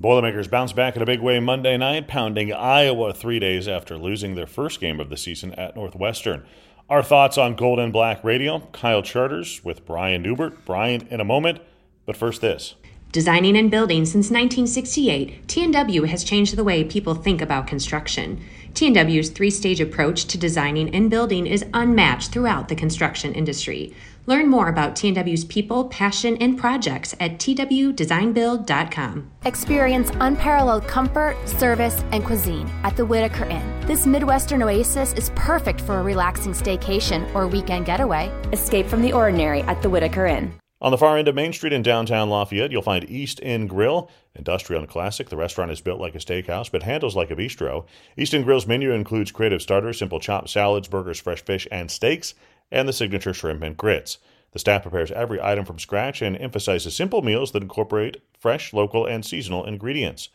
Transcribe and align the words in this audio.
The 0.00 0.08
Boilermakers 0.08 0.48
bounced 0.48 0.74
back 0.74 0.96
in 0.96 1.02
a 1.02 1.04
big 1.04 1.20
way 1.20 1.38
Monday 1.40 1.76
night, 1.76 2.08
pounding 2.08 2.54
Iowa 2.54 3.12
three 3.12 3.38
days 3.38 3.68
after 3.68 3.98
losing 3.98 4.34
their 4.34 4.46
first 4.46 4.80
game 4.80 4.98
of 4.98 5.10
the 5.10 5.16
season 5.18 5.52
at 5.56 5.76
Northwestern. 5.76 6.42
Our 6.88 7.02
thoughts 7.02 7.36
on 7.36 7.54
Gold 7.54 7.78
and 7.78 7.92
Black 7.92 8.24
Radio, 8.24 8.60
Kyle 8.72 9.02
Charters 9.02 9.62
with 9.62 9.84
Brian 9.84 10.22
Neubert. 10.22 10.64
Brian 10.64 11.06
in 11.08 11.20
a 11.20 11.24
moment, 11.26 11.58
but 12.06 12.16
first 12.16 12.40
this. 12.40 12.76
Designing 13.12 13.58
and 13.58 13.70
building 13.70 14.06
since 14.06 14.30
1968, 14.30 15.46
TNW 15.46 16.06
has 16.06 16.24
changed 16.24 16.56
the 16.56 16.64
way 16.64 16.82
people 16.82 17.14
think 17.14 17.42
about 17.42 17.66
construction. 17.66 18.42
TNW's 18.72 19.28
three 19.28 19.50
stage 19.50 19.82
approach 19.82 20.24
to 20.26 20.38
designing 20.38 20.94
and 20.94 21.10
building 21.10 21.46
is 21.46 21.66
unmatched 21.74 22.32
throughout 22.32 22.68
the 22.68 22.74
construction 22.74 23.34
industry. 23.34 23.94
Learn 24.26 24.48
more 24.48 24.68
about 24.68 24.94
TNW's 24.94 25.44
people, 25.44 25.84
passion, 25.86 26.36
and 26.38 26.58
projects 26.58 27.14
at 27.20 27.38
twdesignbuild.com. 27.38 29.30
Experience 29.44 30.10
unparalleled 30.20 30.86
comfort, 30.86 31.36
service, 31.48 32.04
and 32.12 32.24
cuisine 32.24 32.70
at 32.84 32.96
the 32.96 33.04
Whitaker 33.04 33.44
Inn. 33.44 33.80
This 33.86 34.06
Midwestern 34.06 34.62
oasis 34.62 35.12
is 35.14 35.30
perfect 35.34 35.80
for 35.80 35.98
a 35.98 36.02
relaxing 36.02 36.52
staycation 36.52 37.32
or 37.34 37.48
weekend 37.48 37.86
getaway. 37.86 38.30
Escape 38.52 38.86
from 38.86 39.02
the 39.02 39.12
ordinary 39.12 39.62
at 39.62 39.82
the 39.82 39.90
Whitaker 39.90 40.26
Inn. 40.26 40.52
On 40.82 40.90
the 40.90 40.96
far 40.98 41.18
end 41.18 41.28
of 41.28 41.34
Main 41.34 41.52
Street 41.52 41.74
in 41.74 41.82
downtown 41.82 42.30
Lafayette, 42.30 42.70
you'll 42.70 42.80
find 42.80 43.04
East 43.10 43.38
End 43.42 43.68
Grill. 43.68 44.10
Industrial 44.34 44.80
and 44.80 44.90
classic, 44.90 45.28
the 45.28 45.36
restaurant 45.36 45.70
is 45.70 45.82
built 45.82 46.00
like 46.00 46.14
a 46.14 46.18
steakhouse 46.18 46.70
but 46.70 46.84
handles 46.84 47.14
like 47.14 47.30
a 47.30 47.36
bistro. 47.36 47.84
East 48.16 48.32
End 48.32 48.44
Grill's 48.44 48.66
menu 48.66 48.90
includes 48.90 49.30
creative 49.30 49.60
starters, 49.60 49.98
simple 49.98 50.20
chopped 50.20 50.48
salads, 50.48 50.88
burgers, 50.88 51.20
fresh 51.20 51.42
fish, 51.44 51.68
and 51.70 51.90
steaks, 51.90 52.34
and 52.70 52.88
the 52.88 52.92
signature 52.92 53.34
shrimp 53.34 53.62
and 53.62 53.76
grits. 53.76 54.18
The 54.52 54.58
staff 54.58 54.82
prepares 54.82 55.12
every 55.12 55.40
item 55.40 55.64
from 55.64 55.78
scratch 55.78 56.22
and 56.22 56.36
emphasizes 56.36 56.94
simple 56.94 57.22
meals 57.22 57.52
that 57.52 57.62
incorporate 57.62 58.22
fresh, 58.38 58.72
local, 58.72 59.06
and 59.06 59.24
seasonal 59.24 59.64
ingredients. 59.64 60.28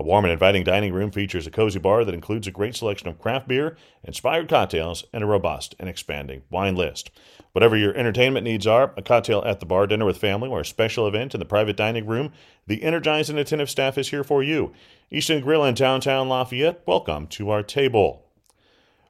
A 0.00 0.02
warm 0.02 0.24
and 0.24 0.32
inviting 0.32 0.62
dining 0.62 0.92
room 0.92 1.10
features 1.10 1.46
a 1.46 1.50
cozy 1.50 1.80
bar 1.80 2.04
that 2.04 2.14
includes 2.14 2.46
a 2.46 2.52
great 2.52 2.76
selection 2.76 3.08
of 3.08 3.18
craft 3.18 3.48
beer, 3.48 3.76
inspired 4.04 4.48
cocktails, 4.48 5.04
and 5.12 5.24
a 5.24 5.26
robust 5.26 5.74
and 5.80 5.88
expanding 5.88 6.42
wine 6.50 6.76
list. 6.76 7.10
Whatever 7.50 7.76
your 7.76 7.96
entertainment 7.96 8.44
needs 8.44 8.64
are, 8.64 8.94
a 8.96 9.02
cocktail 9.02 9.42
at 9.44 9.58
the 9.58 9.66
bar, 9.66 9.88
dinner 9.88 10.04
with 10.04 10.18
family, 10.18 10.48
or 10.48 10.60
a 10.60 10.64
special 10.64 11.08
event 11.08 11.34
in 11.34 11.40
the 11.40 11.44
private 11.44 11.76
dining 11.76 12.06
room, 12.06 12.32
the 12.68 12.84
energized 12.84 13.28
and 13.28 13.40
attentive 13.40 13.68
staff 13.68 13.98
is 13.98 14.10
here 14.10 14.22
for 14.22 14.40
you. 14.40 14.72
East 15.10 15.30
End 15.30 15.42
Grill 15.42 15.64
in 15.64 15.74
downtown 15.74 16.28
Lafayette, 16.28 16.82
welcome 16.86 17.26
to 17.26 17.50
our 17.50 17.64
table. 17.64 18.27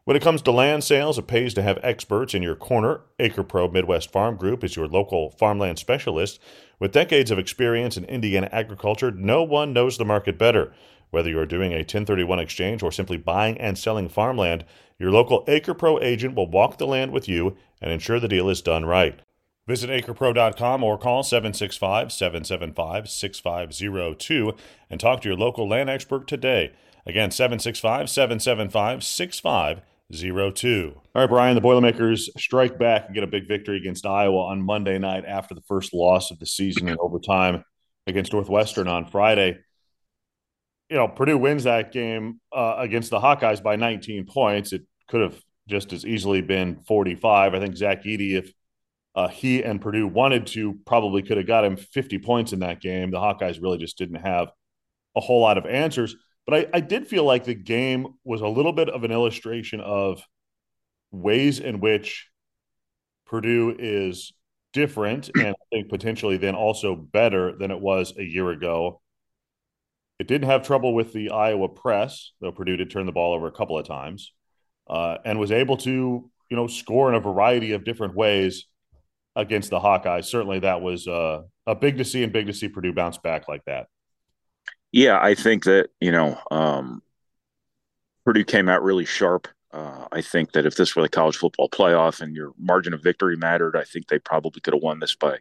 When 0.08 0.16
it 0.16 0.22
comes 0.22 0.40
to 0.40 0.52
land 0.52 0.84
sales, 0.84 1.18
it 1.18 1.26
pays 1.26 1.52
to 1.52 1.62
have 1.62 1.78
experts 1.82 2.32
in 2.32 2.42
your 2.42 2.54
corner. 2.54 3.02
AcrePro 3.20 3.70
Midwest 3.70 4.10
Farm 4.10 4.36
Group 4.36 4.64
is 4.64 4.74
your 4.74 4.88
local 4.88 5.32
farmland 5.32 5.78
specialist. 5.78 6.40
With 6.78 6.92
decades 6.92 7.30
of 7.30 7.38
experience 7.38 7.98
in 7.98 8.06
Indiana 8.06 8.48
agriculture, 8.50 9.10
no 9.10 9.42
one 9.42 9.74
knows 9.74 9.98
the 9.98 10.06
market 10.06 10.38
better. 10.38 10.72
Whether 11.10 11.28
you're 11.28 11.44
doing 11.44 11.72
a 11.72 11.80
1031 11.80 12.38
exchange 12.38 12.82
or 12.82 12.90
simply 12.90 13.18
buying 13.18 13.58
and 13.58 13.76
selling 13.76 14.08
farmland, 14.08 14.64
your 14.98 15.10
local 15.10 15.44
AcrePro 15.44 16.02
agent 16.02 16.34
will 16.34 16.48
walk 16.50 16.78
the 16.78 16.86
land 16.86 17.12
with 17.12 17.28
you 17.28 17.58
and 17.82 17.92
ensure 17.92 18.18
the 18.18 18.28
deal 18.28 18.48
is 18.48 18.62
done 18.62 18.86
right. 18.86 19.20
Visit 19.66 19.90
acrepro.com 19.90 20.82
or 20.82 20.96
call 20.96 21.22
765 21.22 22.12
775 22.12 23.10
6502 23.10 24.54
and 24.88 24.98
talk 24.98 25.20
to 25.20 25.28
your 25.28 25.36
local 25.36 25.68
land 25.68 25.90
expert 25.90 26.26
today. 26.26 26.72
Again, 27.04 27.30
765 27.30 28.08
775 28.08 29.04
6502. 29.04 29.87
All 31.14 31.22
right, 31.22 31.28
Brian, 31.28 31.54
the 31.54 31.60
Boilermakers 31.60 32.30
strike 32.38 32.78
back 32.78 33.06
and 33.06 33.14
get 33.14 33.24
a 33.24 33.26
big 33.26 33.46
victory 33.46 33.76
against 33.76 34.06
Iowa 34.06 34.46
on 34.46 34.62
Monday 34.62 34.98
night 34.98 35.24
after 35.26 35.54
the 35.54 35.60
first 35.62 35.92
loss 35.92 36.30
of 36.30 36.38
the 36.38 36.46
season 36.46 36.88
in 36.88 36.96
overtime 36.98 37.62
against 38.06 38.32
Northwestern 38.32 38.88
on 38.88 39.04
Friday. 39.04 39.58
You 40.88 40.96
know, 40.96 41.08
Purdue 41.08 41.36
wins 41.36 41.64
that 41.64 41.92
game 41.92 42.40
uh, 42.50 42.76
against 42.78 43.10
the 43.10 43.20
Hawkeyes 43.20 43.62
by 43.62 43.76
19 43.76 44.24
points. 44.24 44.72
It 44.72 44.86
could 45.08 45.20
have 45.20 45.38
just 45.68 45.92
as 45.92 46.06
easily 46.06 46.40
been 46.40 46.80
45. 46.88 47.54
I 47.54 47.60
think 47.60 47.76
Zach 47.76 48.04
Edey, 48.04 48.38
if 48.38 48.50
uh, 49.14 49.28
he 49.28 49.62
and 49.62 49.78
Purdue 49.78 50.06
wanted 50.06 50.46
to, 50.48 50.78
probably 50.86 51.20
could 51.20 51.36
have 51.36 51.46
got 51.46 51.66
him 51.66 51.76
50 51.76 52.18
points 52.20 52.54
in 52.54 52.60
that 52.60 52.80
game. 52.80 53.10
The 53.10 53.18
Hawkeyes 53.18 53.60
really 53.60 53.76
just 53.76 53.98
didn't 53.98 54.22
have 54.22 54.48
a 55.14 55.20
whole 55.20 55.42
lot 55.42 55.58
of 55.58 55.66
answers. 55.66 56.16
But 56.48 56.70
I, 56.72 56.78
I 56.78 56.80
did 56.80 57.06
feel 57.06 57.24
like 57.24 57.44
the 57.44 57.54
game 57.54 58.14
was 58.24 58.40
a 58.40 58.48
little 58.48 58.72
bit 58.72 58.88
of 58.88 59.04
an 59.04 59.12
illustration 59.12 59.80
of 59.80 60.22
ways 61.10 61.60
in 61.60 61.78
which 61.78 62.26
Purdue 63.26 63.76
is 63.78 64.32
different 64.72 65.28
and 65.36 65.48
I 65.48 65.64
think 65.70 65.90
potentially 65.90 66.38
then 66.38 66.54
also 66.54 66.94
better 66.96 67.54
than 67.54 67.70
it 67.70 67.78
was 67.78 68.14
a 68.16 68.22
year 68.22 68.48
ago. 68.48 69.02
It 70.18 70.26
didn't 70.26 70.48
have 70.48 70.66
trouble 70.66 70.94
with 70.94 71.12
the 71.12 71.30
Iowa 71.30 71.68
press, 71.68 72.32
though 72.40 72.50
Purdue 72.50 72.78
did 72.78 72.90
turn 72.90 73.04
the 73.04 73.12
ball 73.12 73.34
over 73.34 73.46
a 73.46 73.52
couple 73.52 73.78
of 73.78 73.86
times, 73.86 74.32
uh, 74.88 75.18
and 75.26 75.38
was 75.38 75.52
able 75.52 75.76
to, 75.76 75.90
you 75.90 76.56
know, 76.56 76.66
score 76.66 77.10
in 77.10 77.14
a 77.14 77.20
variety 77.20 77.72
of 77.72 77.84
different 77.84 78.14
ways 78.16 78.64
against 79.36 79.68
the 79.68 79.78
Hawkeyes. 79.78 80.24
Certainly, 80.24 80.60
that 80.60 80.80
was 80.80 81.06
uh, 81.06 81.42
a 81.66 81.74
big 81.74 81.98
to 81.98 82.04
see 82.04 82.24
and 82.24 82.32
big 82.32 82.46
to 82.46 82.54
see 82.54 82.68
Purdue 82.68 82.94
bounce 82.94 83.18
back 83.18 83.48
like 83.48 83.64
that. 83.66 83.86
Yeah, 84.92 85.18
I 85.20 85.34
think 85.34 85.64
that 85.64 85.90
you 86.00 86.12
know 86.12 86.38
um, 86.50 87.02
Purdue 88.24 88.44
came 88.44 88.68
out 88.68 88.82
really 88.82 89.04
sharp. 89.04 89.48
Uh, 89.72 90.06
I 90.10 90.22
think 90.22 90.52
that 90.52 90.66
if 90.66 90.76
this 90.76 90.96
were 90.96 91.02
the 91.02 91.08
college 91.08 91.36
football 91.36 91.68
playoff 91.68 92.20
and 92.20 92.34
your 92.34 92.52
margin 92.58 92.94
of 92.94 93.02
victory 93.02 93.36
mattered, 93.36 93.76
I 93.76 93.84
think 93.84 94.06
they 94.08 94.18
probably 94.18 94.60
could 94.60 94.74
have 94.74 94.82
won 94.82 94.98
this 94.98 95.14
by, 95.14 95.38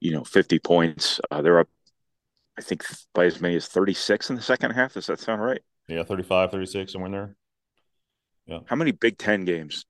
you 0.00 0.12
know, 0.12 0.24
50 0.24 0.58
points. 0.58 1.20
Uh, 1.30 1.42
they're 1.42 1.60
up, 1.60 1.68
I 2.58 2.62
think, 2.62 2.82
by 3.14 3.26
as 3.26 3.40
many 3.40 3.56
as 3.56 3.66
36 3.66 4.30
in 4.30 4.36
the 4.36 4.42
second 4.42 4.70
half. 4.70 4.94
Does 4.94 5.06
that 5.06 5.20
sound 5.20 5.42
right? 5.42 5.60
Yeah, 5.86 6.02
35, 6.02 6.50
36, 6.50 6.92
somewhere 6.92 7.06
in 7.06 7.12
there. 7.12 7.36
Yeah. 8.46 8.58
How 8.66 8.76
many 8.76 8.92
Big 8.92 9.18
Ten 9.18 9.44
games 9.44 9.84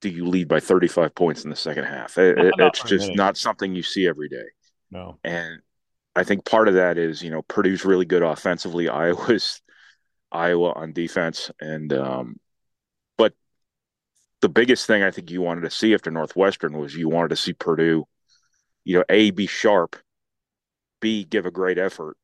do 0.00 0.08
you 0.08 0.26
lead 0.26 0.48
by 0.48 0.60
35 0.60 1.14
points 1.14 1.44
in 1.44 1.50
the 1.50 1.56
second 1.56 1.84
half? 1.84 2.16
It, 2.18 2.54
it's 2.58 2.82
just 2.84 3.14
not 3.14 3.36
something 3.36 3.74
you 3.74 3.82
see 3.82 4.06
every 4.06 4.28
day. 4.28 4.46
No. 4.90 5.18
And 5.24 5.60
I 6.16 6.24
think 6.24 6.46
part 6.46 6.66
of 6.68 6.74
that 6.74 6.96
is 6.96 7.22
you 7.22 7.30
know 7.30 7.42
Purdue's 7.42 7.84
really 7.84 8.06
good 8.06 8.22
offensively. 8.22 8.88
Iowa's 8.88 9.60
Iowa 10.32 10.72
on 10.72 10.92
defense, 10.92 11.50
and 11.60 11.92
um, 11.92 12.36
but 13.18 13.34
the 14.40 14.48
biggest 14.48 14.86
thing 14.86 15.02
I 15.02 15.10
think 15.10 15.30
you 15.30 15.42
wanted 15.42 15.62
to 15.62 15.70
see 15.70 15.94
after 15.94 16.10
Northwestern 16.10 16.78
was 16.78 16.96
you 16.96 17.08
wanted 17.08 17.28
to 17.28 17.36
see 17.36 17.52
Purdue, 17.52 18.06
you 18.84 18.96
know, 18.96 19.04
a 19.10 19.30
be 19.30 19.46
sharp, 19.46 19.96
b 21.00 21.22
give 21.24 21.44
a 21.44 21.50
great 21.50 21.78
effort, 21.78 22.16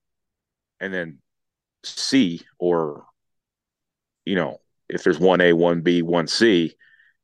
and 0.80 0.92
then 0.92 1.18
c 1.84 2.40
or 2.58 3.04
you 4.24 4.36
know 4.36 4.58
if 4.88 5.04
there's 5.04 5.18
one 5.18 5.40
A, 5.42 5.52
one 5.52 5.82
B, 5.82 6.02
one 6.02 6.26
C, 6.26 6.74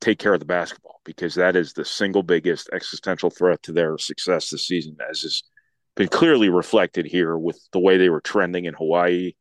take 0.01 0.19
care 0.19 0.35
of 0.35 0.41
the 0.41 0.47
basketball 0.47 1.01
because 1.05 1.35
that 1.35 1.57
is 1.57 1.73
the 1.73 1.85
single 1.85 2.23
biggest 2.23 2.69
existential 2.73 3.31
threat 3.31 3.63
to 3.63 3.73
their 3.73 3.97
success 3.99 4.51
this 4.51 4.67
season, 4.67 4.97
as 5.11 5.25
is 5.25 5.43
been 5.99 6.09
clearly 6.09 6.49
reflected 6.49 7.07
here 7.07 7.37
with 7.37 7.61
the 7.73 7.81
way 7.81 7.97
they 7.97 8.09
were 8.09 8.21
trending 8.21 8.67
in 8.67 8.75
Hawaii. 8.75 9.33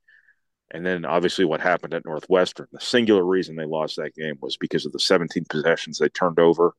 And 0.71 0.83
then 0.83 1.05
obviously 1.05 1.45
what 1.45 1.61
happened 1.61 1.93
at 1.93 2.03
Northwestern. 2.03 2.67
The 2.71 2.81
singular 2.81 3.23
reason 3.23 3.55
they 3.55 3.65
lost 3.65 3.95
that 3.97 4.15
game 4.15 4.37
was 4.41 4.57
because 4.57 4.85
of 4.85 4.91
the 4.91 4.99
17 4.99 5.45
possessions 5.47 5.99
they 5.99 6.09
turned 6.09 6.39
over. 6.39 6.73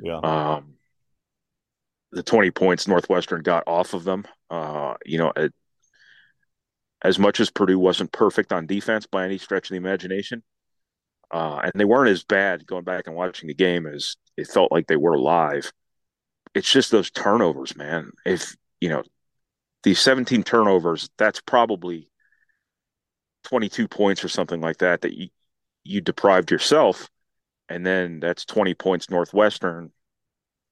Yeah. 0.00 0.18
Um, 0.18 0.74
the 2.10 2.24
20 2.24 2.50
points 2.50 2.88
Northwestern 2.88 3.42
got 3.42 3.62
off 3.68 3.94
of 3.94 4.02
them. 4.02 4.26
Uh, 4.50 4.94
you 5.06 5.18
know, 5.18 5.32
it, 5.36 5.54
as 7.02 7.18
much 7.20 7.38
as 7.38 7.50
Purdue 7.50 7.78
wasn't 7.78 8.12
perfect 8.12 8.52
on 8.52 8.66
defense 8.66 9.06
by 9.06 9.24
any 9.24 9.38
stretch 9.38 9.66
of 9.66 9.70
the 9.70 9.76
imagination, 9.76 10.42
uh, 11.30 11.60
and 11.62 11.72
they 11.76 11.84
weren't 11.84 12.10
as 12.10 12.24
bad 12.24 12.66
going 12.66 12.82
back 12.82 13.06
and 13.06 13.14
watching 13.14 13.46
the 13.46 13.54
game 13.54 13.86
as 13.86 14.16
it 14.36 14.48
felt 14.48 14.72
like 14.72 14.88
they 14.88 14.96
were 14.96 15.16
live. 15.16 15.72
It's 16.52 16.70
just 16.70 16.90
those 16.90 17.12
turnovers, 17.12 17.76
man. 17.76 18.10
If 18.26 18.56
you 18.80 18.88
know 18.88 19.04
these 19.82 20.00
17 20.00 20.42
turnovers, 20.42 21.08
that's 21.16 21.40
probably 21.40 22.10
22 23.44 23.88
points 23.88 24.24
or 24.24 24.28
something 24.28 24.60
like 24.60 24.78
that 24.78 25.02
that 25.02 25.14
you 25.14 25.28
you 25.82 26.00
deprived 26.00 26.50
yourself, 26.50 27.08
and 27.68 27.86
then 27.86 28.20
that's 28.20 28.44
20 28.44 28.74
points 28.74 29.08
Northwestern 29.08 29.90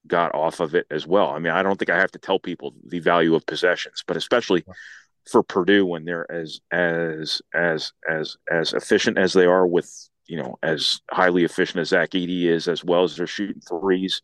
got 0.07 0.35
off 0.35 0.61
of 0.61 0.75
it 0.75 0.87
as 0.91 1.07
well. 1.07 1.31
I 1.31 1.39
mean, 1.39 1.53
I 1.53 1.63
don't 1.63 1.79
think 1.79 1.91
I 1.91 1.99
have 1.99 2.13
to 2.13 2.19
tell 2.19 2.39
people 2.39 2.75
the 2.87 3.01
value 3.01 3.35
of 3.35 3.47
possessions, 3.47 4.05
but 4.07 4.17
especially 4.17 4.65
for 5.31 5.43
Purdue 5.43 5.87
when 5.87 6.05
they're 6.05 6.31
as 6.31 6.61
as 6.71 7.41
as 7.55 7.93
as 8.09 8.37
as 8.51 8.73
efficient 8.73 9.19
as 9.19 9.33
they 9.33 9.47
are 9.47 9.67
with 9.67 9.91
you 10.27 10.37
know 10.37 10.59
as 10.63 11.01
highly 11.11 11.45
efficient 11.45 11.81
as 11.81 11.89
Zach 11.89 12.11
Edey 12.11 12.45
is, 12.45 12.69
as 12.69 12.85
well 12.85 13.05
as 13.05 13.17
they're 13.17 13.27
shooting 13.27 13.61
threes 13.61 14.23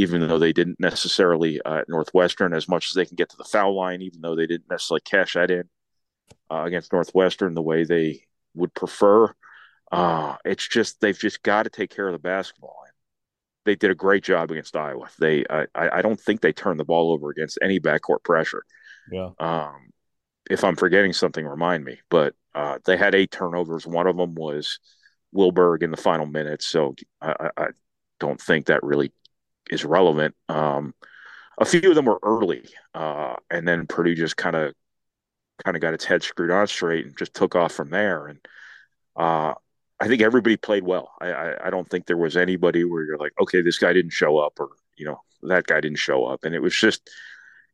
even 0.00 0.26
though 0.26 0.38
they 0.38 0.52
didn't 0.52 0.80
necessarily 0.80 1.60
uh, 1.60 1.80
at 1.80 1.88
Northwestern 1.88 2.54
as 2.54 2.66
much 2.66 2.88
as 2.90 2.94
they 2.94 3.04
can 3.04 3.16
get 3.16 3.28
to 3.28 3.36
the 3.36 3.44
foul 3.44 3.76
line, 3.76 4.00
even 4.00 4.22
though 4.22 4.34
they 4.34 4.46
didn't 4.46 4.70
necessarily 4.70 5.02
cash 5.02 5.34
that 5.34 5.50
in 5.50 5.64
uh, 6.50 6.62
against 6.64 6.90
Northwestern 6.90 7.52
the 7.52 7.60
way 7.60 7.84
they 7.84 8.22
would 8.54 8.72
prefer. 8.72 9.34
Uh, 9.92 10.36
it's 10.46 10.66
just 10.66 11.00
they've 11.02 11.18
just 11.18 11.42
got 11.42 11.64
to 11.64 11.70
take 11.70 11.94
care 11.94 12.08
of 12.08 12.14
the 12.14 12.18
basketball. 12.18 12.76
They 13.66 13.74
did 13.74 13.90
a 13.90 13.94
great 13.94 14.24
job 14.24 14.50
against 14.50 14.74
Iowa. 14.74 15.10
They 15.18 15.44
I, 15.50 15.66
I 15.74 16.00
don't 16.00 16.18
think 16.18 16.40
they 16.40 16.52
turned 16.54 16.80
the 16.80 16.84
ball 16.84 17.12
over 17.12 17.28
against 17.28 17.58
any 17.60 17.78
backcourt 17.78 18.24
pressure. 18.24 18.62
Yeah. 19.12 19.30
Um, 19.38 19.90
if 20.48 20.64
I'm 20.64 20.76
forgetting 20.76 21.12
something, 21.12 21.46
remind 21.46 21.84
me. 21.84 21.98
But 22.08 22.34
uh, 22.54 22.78
they 22.86 22.96
had 22.96 23.14
eight 23.14 23.30
turnovers. 23.30 23.86
One 23.86 24.06
of 24.06 24.16
them 24.16 24.34
was 24.34 24.80
Will 25.32 25.52
Berg 25.52 25.82
in 25.82 25.90
the 25.90 25.98
final 25.98 26.24
minutes. 26.24 26.66
So 26.66 26.94
I, 27.20 27.50
I 27.54 27.66
don't 28.18 28.40
think 28.40 28.66
that 28.66 28.82
really 28.82 29.12
is 29.70 29.84
relevant. 29.84 30.34
Um, 30.48 30.94
a 31.58 31.64
few 31.64 31.90
of 31.90 31.94
them 31.94 32.06
were 32.06 32.20
early, 32.22 32.64
uh, 32.94 33.36
and 33.50 33.66
then 33.68 33.86
Purdue 33.86 34.14
just 34.14 34.36
kind 34.36 34.56
of 34.56 34.74
kind 35.64 35.76
of 35.76 35.82
got 35.82 35.94
its 35.94 36.04
head 36.04 36.22
screwed 36.22 36.50
on 36.50 36.66
straight 36.66 37.04
and 37.04 37.16
just 37.18 37.34
took 37.34 37.54
off 37.54 37.72
from 37.72 37.90
there. 37.90 38.28
And 38.28 38.38
uh, 39.14 39.54
I 40.00 40.08
think 40.08 40.22
everybody 40.22 40.56
played 40.56 40.84
well. 40.84 41.12
I, 41.20 41.32
I, 41.32 41.66
I, 41.66 41.70
don't 41.70 41.86
think 41.88 42.06
there 42.06 42.16
was 42.16 42.34
anybody 42.34 42.84
where 42.84 43.04
you're 43.04 43.18
like, 43.18 43.32
okay, 43.38 43.60
this 43.60 43.76
guy 43.76 43.92
didn't 43.92 44.12
show 44.12 44.38
up, 44.38 44.58
or 44.58 44.70
you 44.96 45.04
know, 45.04 45.20
that 45.42 45.66
guy 45.66 45.80
didn't 45.80 45.98
show 45.98 46.24
up, 46.24 46.44
and 46.44 46.54
it 46.54 46.62
was 46.62 46.74
just, 46.74 47.10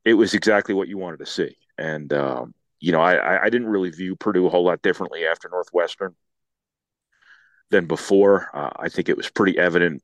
it 0.04 0.14
was 0.14 0.34
exactly 0.34 0.74
what 0.74 0.88
you 0.88 0.98
wanted 0.98 1.20
to 1.20 1.26
see. 1.26 1.56
And 1.78 2.12
um, 2.12 2.54
you 2.80 2.92
know, 2.92 3.00
I, 3.00 3.44
I 3.44 3.50
didn't 3.50 3.68
really 3.68 3.90
view 3.90 4.16
Purdue 4.16 4.46
a 4.46 4.50
whole 4.50 4.64
lot 4.64 4.82
differently 4.82 5.26
after 5.26 5.48
Northwestern 5.48 6.14
than 7.70 7.86
before. 7.86 8.48
Uh, 8.52 8.70
I 8.76 8.88
think 8.88 9.08
it 9.08 9.16
was 9.16 9.30
pretty 9.30 9.58
evident 9.58 10.02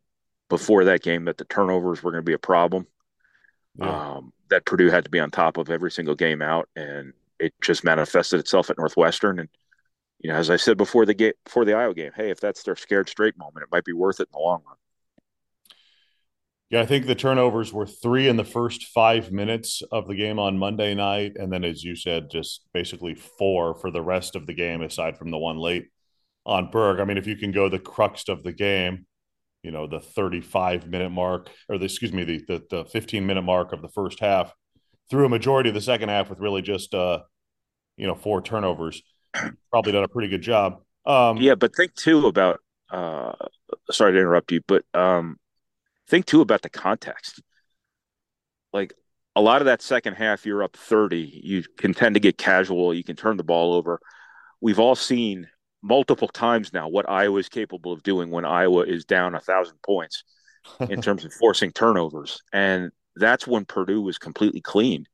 before 0.53 0.85
that 0.85 1.03
game 1.03 1.25
that 1.25 1.39
the 1.39 1.47
turnovers 1.47 2.03
were 2.03 2.11
going 2.11 2.23
to 2.23 2.29
be 2.29 2.35
a 2.35 2.39
problem. 2.39 2.87
Yeah. 3.81 4.17
Um, 4.17 4.35
that 4.51 4.67
Purdue 4.67 4.91
had 4.91 5.05
to 5.05 5.11
be 5.11 5.19
on 5.19 5.31
top 5.31 5.57
of 5.57 5.71
every 5.71 5.91
single 5.91 6.15
game 6.15 6.43
out, 6.43 6.69
and 6.77 7.15
it 7.41 7.55
just 7.63 7.85
manifested 7.85 8.39
itself 8.39 8.69
at 8.69 8.77
Northwestern. 8.77 9.39
And 9.39 9.49
you 10.19 10.29
know, 10.29 10.37
as 10.37 10.51
I 10.51 10.57
said 10.57 10.77
before 10.77 11.07
the 11.07 11.15
game, 11.15 11.33
before 11.43 11.65
the 11.65 11.73
Iowa 11.73 11.95
game, 11.95 12.13
hey, 12.15 12.31
if 12.31 12.39
that's 12.39 12.65
their 12.65 12.77
scared 12.77 13.09
straight 13.09 13.39
moment, 13.39 13.63
it 13.63 13.73
might 13.73 13.87
be 13.87 13.95
worth 13.95 14.21
it 14.21 14.29
in 14.29 14.39
the 14.39 14.45
long 14.45 14.63
run. 14.67 14.77
Yeah, 16.69 16.83
I 16.83 16.87
think 16.87 17.07
the 17.07 17.15
turnovers 17.15 17.73
were 17.73 17.87
three 17.87 18.29
in 18.29 18.37
the 18.37 18.45
first 18.45 18.89
five 18.89 19.33
minutes 19.33 19.83
of 19.91 20.07
the 20.07 20.15
game 20.15 20.39
on 20.39 20.59
Monday 20.59 20.95
night. 20.95 21.33
And 21.37 21.51
then, 21.51 21.65
as 21.65 21.83
you 21.83 21.97
said, 21.97 22.31
just 22.31 22.67
basically 22.75 23.15
four 23.15 23.75
for 23.75 23.91
the 23.91 24.03
rest 24.03 24.37
of 24.37 24.47
the 24.47 24.55
game, 24.55 24.83
aside 24.83 25.17
from 25.17 25.31
the 25.31 25.39
one 25.39 25.57
late 25.57 25.87
on 26.45 26.71
Berg. 26.71 27.01
I 27.01 27.05
mean, 27.05 27.17
if 27.17 27.27
you 27.27 27.37
can 27.37 27.53
go 27.53 27.71
the 27.71 27.79
crux 27.79 28.29
of 28.29 28.43
the 28.43 28.53
game, 28.53 29.07
you 29.63 29.71
know, 29.71 29.87
the 29.87 30.01
35 30.01 30.89
minute 30.89 31.11
mark, 31.11 31.51
or 31.69 31.79
the, 31.79 31.85
excuse 31.85 32.13
me, 32.13 32.25
the, 32.25 32.39
the, 32.49 32.63
the 32.71 32.85
15 32.87 33.25
minute 33.25 33.43
mark 33.43 33.73
of 33.73 33.83
the 33.83 33.89
first 33.89 34.21
half 34.21 34.53
through 35.11 35.27
a 35.27 35.29
majority 35.29 35.69
of 35.69 35.75
the 35.75 35.81
second 35.81 36.09
half 36.09 36.29
with 36.31 36.41
really 36.41 36.63
just, 36.63 36.95
uh, 36.95 37.21
you 37.97 38.07
know, 38.07 38.15
four 38.15 38.43
turnovers, 38.43 39.03
probably 39.71 39.93
done 39.93 40.05
a 40.05 40.09
pretty 40.09 40.29
good 40.29 40.43
job. 40.43 40.83
Um, 41.07 41.37
yeah, 41.37 41.55
but 41.55 41.75
think 41.77 41.95
too 41.95 42.27
about, 42.27 42.61
uh, 42.91 43.33
sorry 43.91 44.13
to 44.13 44.19
interrupt 44.19 44.53
you, 44.53 44.61
but 44.67 44.85
um, 44.95 45.37
think 46.09 46.27
too 46.27 46.41
about 46.41 46.63
the 46.63 46.71
context. 46.71 47.41
Like 48.73 48.95
a 49.37 49.41
lot 49.41 49.61
of 49.61 49.67
that 49.67 49.83
second 49.83 50.15
half, 50.15 50.45
you're 50.45 50.63
up 50.63 50.77
30. 50.77 51.41
You 51.45 51.63
can 51.79 51.95
tend 51.95 52.15
to 52.15 52.21
get 52.21 52.39
casual. 52.39 52.95
You 52.95 53.05
can 53.05 53.17
turn 53.17 53.37
the 53.37 53.45
ball 53.45 53.75
over. 53.75 54.01
We've 54.61 54.79
all 54.79 54.95
seen 54.95 55.49
multiple 55.83 56.29
times 56.29 56.73
now 56.73 56.89
what 56.89 57.09
Iowa 57.09 57.39
is 57.39 57.49
capable 57.49 57.93
of 57.93 58.03
doing 58.03 58.31
when 58.31 58.45
Iowa 58.45 58.85
is 58.85 59.05
down 59.05 59.35
a 59.35 59.41
thousand 59.41 59.77
points 59.85 60.25
in 60.89 61.03
terms 61.03 61.25
of 61.25 61.33
forcing 61.33 61.73
turnovers. 61.73 62.41
And 62.53 62.93
that's 63.17 63.47
when 63.47 63.65
Purdue 63.65 64.01
was 64.01 64.19
completely 64.19 64.61
clean. 64.61 65.07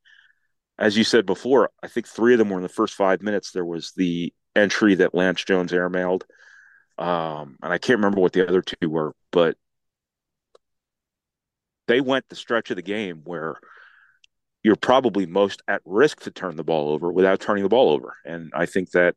As 0.77 0.95
you 0.95 1.03
said 1.03 1.25
before, 1.25 1.71
I 1.83 1.87
think 1.87 2.07
three 2.07 2.33
of 2.33 2.39
them 2.39 2.49
were 2.49 2.57
in 2.57 2.63
the 2.63 2.69
first 2.69 2.93
five 2.93 3.21
minutes. 3.21 3.51
There 3.51 3.65
was 3.65 3.91
the 3.97 4.33
entry 4.55 4.95
that 4.95 5.13
Lance 5.15 5.43
Jones 5.43 5.71
airmailed. 5.71 6.21
Um, 6.97 7.57
and 7.61 7.73
I 7.73 7.77
can't 7.77 7.97
remember 7.97 8.21
what 8.21 8.33
the 8.33 8.47
other 8.47 8.61
two 8.61 8.89
were, 8.89 9.13
but 9.31 9.57
they 11.87 12.01
went 12.01 12.29
the 12.29 12.35
stretch 12.35 12.69
of 12.69 12.75
the 12.75 12.81
game 12.81 13.21
where 13.23 13.55
you're 14.63 14.75
probably 14.75 15.25
most 15.25 15.61
at 15.67 15.81
risk 15.85 16.21
to 16.21 16.31
turn 16.31 16.55
the 16.55 16.63
ball 16.63 16.89
over 16.89 17.11
without 17.11 17.39
turning 17.39 17.63
the 17.63 17.69
ball 17.69 17.89
over. 17.89 18.15
And 18.25 18.51
I 18.53 18.65
think 18.65 18.91
that 18.91 19.15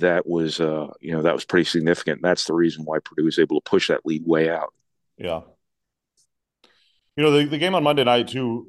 that 0.00 0.26
was, 0.26 0.60
uh, 0.60 0.88
you 1.00 1.12
know, 1.12 1.22
that 1.22 1.34
was 1.34 1.44
pretty 1.44 1.64
significant. 1.64 2.20
That's 2.22 2.44
the 2.44 2.54
reason 2.54 2.84
why 2.84 2.98
Purdue 2.98 3.24
was 3.24 3.38
able 3.38 3.60
to 3.60 3.70
push 3.70 3.88
that 3.88 4.04
lead 4.04 4.24
way 4.26 4.50
out. 4.50 4.74
Yeah. 5.16 5.40
You 7.16 7.24
know, 7.24 7.30
the, 7.30 7.44
the 7.46 7.58
game 7.58 7.74
on 7.74 7.82
Monday 7.82 8.04
night, 8.04 8.28
too, 8.28 8.66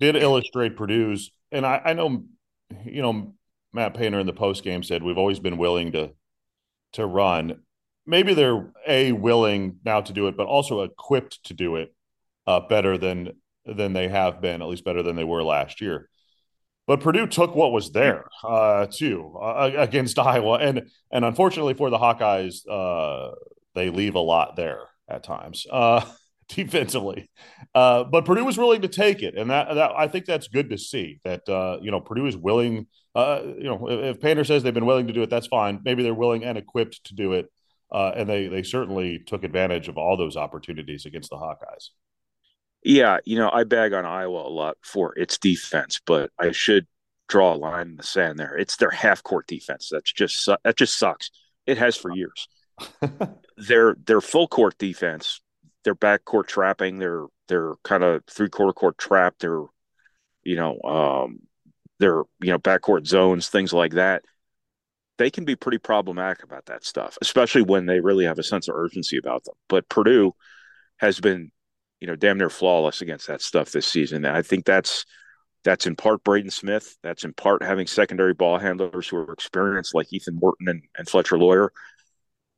did 0.00 0.16
illustrate 0.16 0.76
Purdue's. 0.76 1.30
And 1.50 1.66
I, 1.66 1.80
I 1.84 1.92
know, 1.92 2.24
you 2.84 3.02
know, 3.02 3.34
Matt 3.72 3.94
Painter 3.94 4.18
in 4.18 4.26
the 4.26 4.32
post 4.32 4.64
game 4.64 4.82
said 4.82 5.02
we've 5.02 5.18
always 5.18 5.38
been 5.38 5.56
willing 5.56 5.92
to 5.92 6.12
to 6.92 7.06
run. 7.06 7.62
Maybe 8.06 8.34
they're 8.34 8.70
a 8.86 9.12
willing 9.12 9.78
now 9.84 10.00
to 10.00 10.12
do 10.12 10.26
it, 10.26 10.36
but 10.36 10.46
also 10.46 10.82
equipped 10.82 11.44
to 11.44 11.54
do 11.54 11.76
it 11.76 11.94
uh, 12.46 12.60
better 12.60 12.98
than 12.98 13.32
than 13.64 13.92
they 13.92 14.08
have 14.08 14.40
been, 14.40 14.60
at 14.60 14.68
least 14.68 14.84
better 14.84 15.02
than 15.02 15.16
they 15.16 15.24
were 15.24 15.42
last 15.42 15.80
year. 15.80 16.08
But 16.86 17.00
Purdue 17.00 17.26
took 17.26 17.54
what 17.54 17.72
was 17.72 17.92
there 17.92 18.24
uh, 18.42 18.86
too 18.90 19.36
uh, 19.40 19.70
against 19.76 20.18
Iowa, 20.18 20.58
and 20.58 20.90
and 21.10 21.24
unfortunately 21.24 21.74
for 21.74 21.90
the 21.90 21.98
Hawkeyes, 21.98 22.68
uh, 22.68 23.34
they 23.74 23.90
leave 23.90 24.14
a 24.14 24.20
lot 24.20 24.56
there 24.56 24.80
at 25.08 25.22
times 25.22 25.66
uh, 25.72 26.04
defensively. 26.48 27.30
Uh, 27.74 28.04
but 28.04 28.24
Purdue 28.24 28.44
was 28.44 28.58
willing 28.58 28.82
to 28.82 28.88
take 28.88 29.22
it, 29.22 29.36
and 29.36 29.50
that, 29.50 29.74
that 29.74 29.92
I 29.96 30.08
think 30.08 30.24
that's 30.24 30.48
good 30.48 30.70
to 30.70 30.78
see. 30.78 31.20
That 31.24 31.48
uh, 31.48 31.78
you 31.80 31.90
know 31.90 32.00
Purdue 32.00 32.26
is 32.26 32.36
willing. 32.36 32.86
you 33.16 33.64
know, 33.64 33.88
if, 33.88 34.16
if 34.16 34.20
Painter 34.20 34.44
says 34.44 34.62
they've 34.62 34.74
been 34.74 34.86
willing 34.86 35.06
to 35.06 35.12
do 35.12 35.22
it, 35.22 35.30
that's 35.30 35.46
fine. 35.46 35.80
Maybe 35.84 36.02
they're 36.02 36.14
willing 36.14 36.44
and 36.44 36.58
equipped 36.58 37.04
to 37.04 37.14
do 37.14 37.34
it, 37.34 37.46
and 37.92 38.28
they 38.28 38.48
they 38.48 38.64
certainly 38.64 39.20
took 39.20 39.44
advantage 39.44 39.86
of 39.86 39.98
all 39.98 40.16
those 40.16 40.36
opportunities 40.36 41.06
against 41.06 41.30
the 41.30 41.36
Hawkeyes. 41.36 41.90
Yeah, 42.82 43.18
you 43.24 43.36
know, 43.36 43.50
I 43.52 43.64
bag 43.64 43.92
on 43.92 44.04
Iowa 44.04 44.46
a 44.46 44.50
lot 44.50 44.76
for 44.82 45.16
its 45.16 45.38
defense, 45.38 46.00
but 46.04 46.30
I 46.38 46.50
should 46.52 46.86
draw 47.28 47.54
a 47.54 47.56
line 47.56 47.88
in 47.88 47.96
the 47.96 48.02
sand 48.02 48.38
there. 48.38 48.56
It's 48.56 48.76
their 48.76 48.90
half 48.90 49.22
court 49.22 49.46
defense. 49.46 49.88
That's 49.90 50.12
just 50.12 50.48
that 50.64 50.76
just 50.76 50.98
sucks. 50.98 51.30
It 51.66 51.78
has 51.78 51.96
for 51.96 52.14
years. 52.14 52.48
their 53.56 53.94
their 54.04 54.20
full 54.20 54.48
court 54.48 54.76
defense, 54.78 55.40
their 55.84 55.94
back 55.94 56.24
court 56.24 56.48
trapping, 56.48 56.98
their 56.98 57.26
their 57.48 57.74
kind 57.84 58.02
of 58.02 58.24
three 58.28 58.48
quarter 58.48 58.72
court 58.72 58.98
trap, 58.98 59.38
their 59.38 59.62
you 60.42 60.56
know, 60.56 60.80
um 60.82 61.38
their 62.00 62.22
you 62.40 62.50
know 62.50 62.58
backcourt 62.58 63.06
zones, 63.06 63.48
things 63.48 63.72
like 63.72 63.92
that. 63.92 64.24
They 65.18 65.30
can 65.30 65.44
be 65.44 65.54
pretty 65.54 65.78
problematic 65.78 66.42
about 66.42 66.66
that 66.66 66.84
stuff, 66.84 67.16
especially 67.22 67.62
when 67.62 67.86
they 67.86 68.00
really 68.00 68.24
have 68.24 68.38
a 68.38 68.42
sense 68.42 68.68
of 68.68 68.74
urgency 68.74 69.18
about 69.18 69.44
them. 69.44 69.54
But 69.68 69.88
Purdue 69.88 70.34
has 70.96 71.20
been 71.20 71.52
you 72.02 72.08
know, 72.08 72.16
damn 72.16 72.36
near 72.36 72.50
flawless 72.50 73.00
against 73.00 73.28
that 73.28 73.40
stuff 73.40 73.70
this 73.70 73.86
season. 73.86 74.24
And 74.24 74.36
I 74.36 74.42
think 74.42 74.64
that's 74.64 75.06
that's 75.62 75.86
in 75.86 75.94
part 75.94 76.24
Braden 76.24 76.50
Smith. 76.50 76.98
That's 77.00 77.22
in 77.22 77.32
part 77.32 77.62
having 77.62 77.86
secondary 77.86 78.34
ball 78.34 78.58
handlers 78.58 79.06
who 79.06 79.18
are 79.18 79.32
experienced 79.32 79.94
like 79.94 80.12
Ethan 80.12 80.34
Morton 80.34 80.68
and, 80.68 80.82
and 80.98 81.08
Fletcher 81.08 81.38
Loyer. 81.38 81.72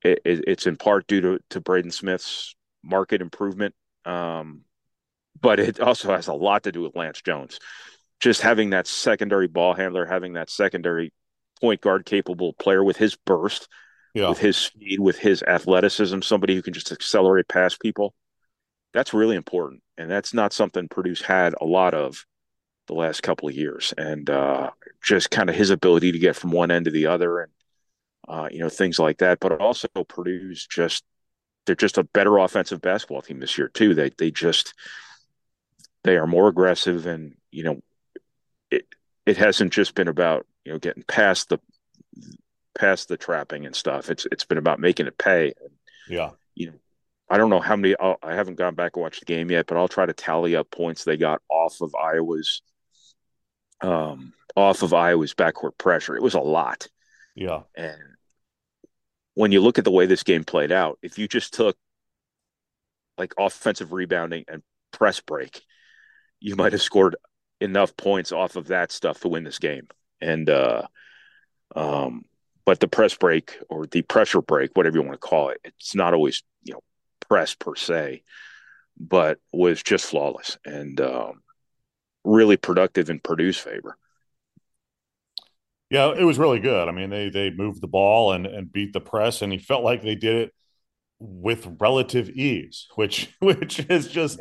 It, 0.03 0.21
it, 0.25 0.45
it's 0.47 0.67
in 0.67 0.77
part 0.77 1.07
due 1.07 1.21
to, 1.21 1.39
to 1.51 1.61
Braden 1.61 1.91
Smith's 1.91 2.57
market 2.83 3.21
improvement. 3.21 3.75
Um, 4.07 4.63
but 5.39 5.61
it 5.61 5.79
also 5.79 6.11
has 6.15 6.29
a 6.29 6.33
lot 6.33 6.63
to 6.63 6.73
do 6.73 6.81
with 6.81 6.97
Lance 6.97 7.21
Jones. 7.21 7.59
Just 8.21 8.41
having 8.41 8.71
that 8.71 8.87
secondary 8.87 9.47
ball 9.47 9.75
handler, 9.75 10.07
having 10.07 10.33
that 10.35 10.49
secondary 10.49 11.13
point 11.61 11.83
guard 11.83 12.07
capable 12.07 12.55
player 12.55 12.83
with 12.83 12.97
his 12.97 13.15
burst, 13.15 13.69
yeah. 14.15 14.31
with 14.31 14.39
his 14.39 14.57
speed, 14.57 15.01
with 15.01 15.19
his 15.19 15.43
athleticism, 15.43 16.23
somebody 16.23 16.55
who 16.55 16.63
can 16.63 16.73
just 16.73 16.93
accelerate 16.93 17.47
past 17.47 17.79
people 17.79 18.15
that's 18.95 19.13
really 19.13 19.37
important. 19.37 19.83
And 19.99 20.11
that's 20.11 20.33
not 20.33 20.53
something 20.53 20.89
Purdue's 20.89 21.21
had 21.21 21.55
a 21.61 21.67
lot 21.67 21.93
of 21.93 22.25
the 22.87 22.95
last 22.95 23.23
couple 23.23 23.49
of 23.49 23.55
years. 23.55 23.93
And 23.99 24.31
uh, 24.31 24.71
just 25.03 25.31
kind 25.31 25.51
of 25.51 25.57
his 25.57 25.71
ability 25.71 26.13
to 26.13 26.19
get 26.19 26.37
from 26.37 26.53
one 26.53 26.71
end 26.71 26.87
to 26.87 26.91
the 26.91 27.07
other 27.07 27.41
and, 27.41 27.53
uh, 28.29 28.49
you 28.51 28.61
know, 28.61 28.69
things 28.69 28.99
like 28.99 29.19
that. 29.19 29.41
But 29.41 29.61
also 29.61 29.89
Purdue's 30.09 30.67
just, 30.67 31.05
they're 31.67 31.75
just 31.75 31.99
a 31.99 32.05
better 32.05 32.39
offensive 32.39 32.81
basketball 32.81 33.23
team 33.23 33.41
this 33.41 33.59
year, 33.59 33.69
too. 33.69 33.95
They, 33.95 34.11
they 34.17 34.31
just, 34.31 34.75
they 36.05 36.17
are 36.17 36.27
more 36.27 36.49
aggressive 36.49 37.07
and, 37.07 37.35
you 37.51 37.65
know, 37.65 37.83
it, 38.71 38.87
it 39.27 39.37
hasn't 39.37 39.73
just 39.73 39.95
been 39.95 40.09
about, 40.09 40.47
you 40.65 40.73
know, 40.73 40.79
getting 40.79 41.03
past 41.03 41.49
the, 41.49 41.59
past 42.79 43.09
the 43.09 43.17
trapping 43.17 43.67
and 43.67 43.75
stuff. 43.75 44.11
It's, 44.11 44.27
it's 44.31 44.45
been 44.45 44.59
about 44.59 44.79
making 44.79 45.07
it 45.07 45.19
pay. 45.19 45.55
Yeah. 46.09 46.31
You 46.55 46.67
know, 46.67 46.79
I 47.31 47.39
don't 47.39 47.51
know 47.51 47.61
how 47.61 47.77
many. 47.77 47.95
I'll, 47.99 48.19
I 48.23 48.35
have 48.35 48.49
not 48.49 48.57
gone 48.57 48.75
back 48.75 48.97
and 48.97 49.03
watched 49.03 49.21
the 49.21 49.27
game 49.27 49.51
yet, 49.51 49.67
but 49.67 49.77
I'll 49.77 49.89
try 49.89 50.07
to 50.07 50.13
tally 50.13 50.57
up 50.57 50.71
points 50.71 51.05
they 51.05 51.17
got 51.17 51.41
off 51.49 51.81
of 51.81 51.95
Iowa's, 51.95 52.63
um, 53.81 54.35
off 54.55 54.83
of 54.83 54.93
Iowa's 54.93 55.35
backcourt 55.35 55.79
pressure. 55.79 56.17
It 56.17 56.23
was 56.23 56.35
a 56.35 56.41
lot. 56.41 56.87
Yeah. 57.35 57.63
And 57.75 57.99
when 59.35 59.53
you 59.53 59.61
look 59.61 59.79
at 59.79 59.85
the 59.85 59.91
way 59.91 60.07
this 60.07 60.23
game 60.23 60.45
played 60.45 60.71
out, 60.71 60.99
if 61.03 61.19
you 61.19 61.27
just 61.27 61.55
took 61.55 61.77
like 63.19 63.35
offensive 63.39 63.93
rebounding 63.93 64.45
and 64.49 64.63
press 64.93 65.21
break, 65.21 65.63
you 66.41 66.57
might 66.57 66.73
have 66.73 66.83
scored 66.83 67.17
enough 67.61 67.97
points 67.97 68.33
off 68.33 68.57
of 68.57 68.69
that 68.69 68.93
stuff 68.93 69.21
to 69.21 69.29
win 69.29 69.45
this 69.45 69.59
game. 69.59 69.89
And 70.21 70.49
uh, 70.49 70.83
um, 71.75 72.25
but 72.65 72.81
the 72.81 72.89
press 72.89 73.15
break 73.15 73.59
or 73.69 73.87
the 73.87 74.03
pressure 74.03 74.43
break, 74.43 74.71
whatever 74.75 74.97
you 74.97 75.03
want 75.03 75.15
to 75.15 75.19
call 75.19 75.51
it, 75.51 75.61
it's 75.65 75.95
not 75.95 76.15
always 76.15 76.43
you 76.63 76.75
know 76.75 76.83
press 77.29 77.55
per 77.55 77.75
se, 77.75 78.23
but 78.99 79.39
was 79.53 79.83
just 79.83 80.07
flawless 80.07 80.59
and 80.65 81.01
um, 81.01 81.43
really 82.25 82.57
productive 82.57 83.11
in 83.11 83.21
Purdue's 83.21 83.59
favor. 83.59 83.97
Yeah, 85.91 86.13
it 86.17 86.25
was 86.25 86.39
really 86.39 86.61
good. 86.61 86.89
I 86.89 86.93
mean, 86.93 87.11
they 87.11 87.29
they 87.29 87.51
moved 87.51 87.81
the 87.81 87.87
ball 87.87 88.33
and 88.33 88.47
and 88.47 88.73
beat 88.73 88.93
the 88.93 89.01
press, 89.01 89.43
and 89.43 89.53
he 89.53 89.59
felt 89.59 89.85
like 89.85 90.03
they 90.03 90.15
did 90.15 90.37
it 90.37 90.55
with 91.21 91.77
relative 91.79 92.29
ease, 92.31 92.87
which 92.97 93.33
which 93.41 93.81
is 93.89 94.09
just 94.09 94.41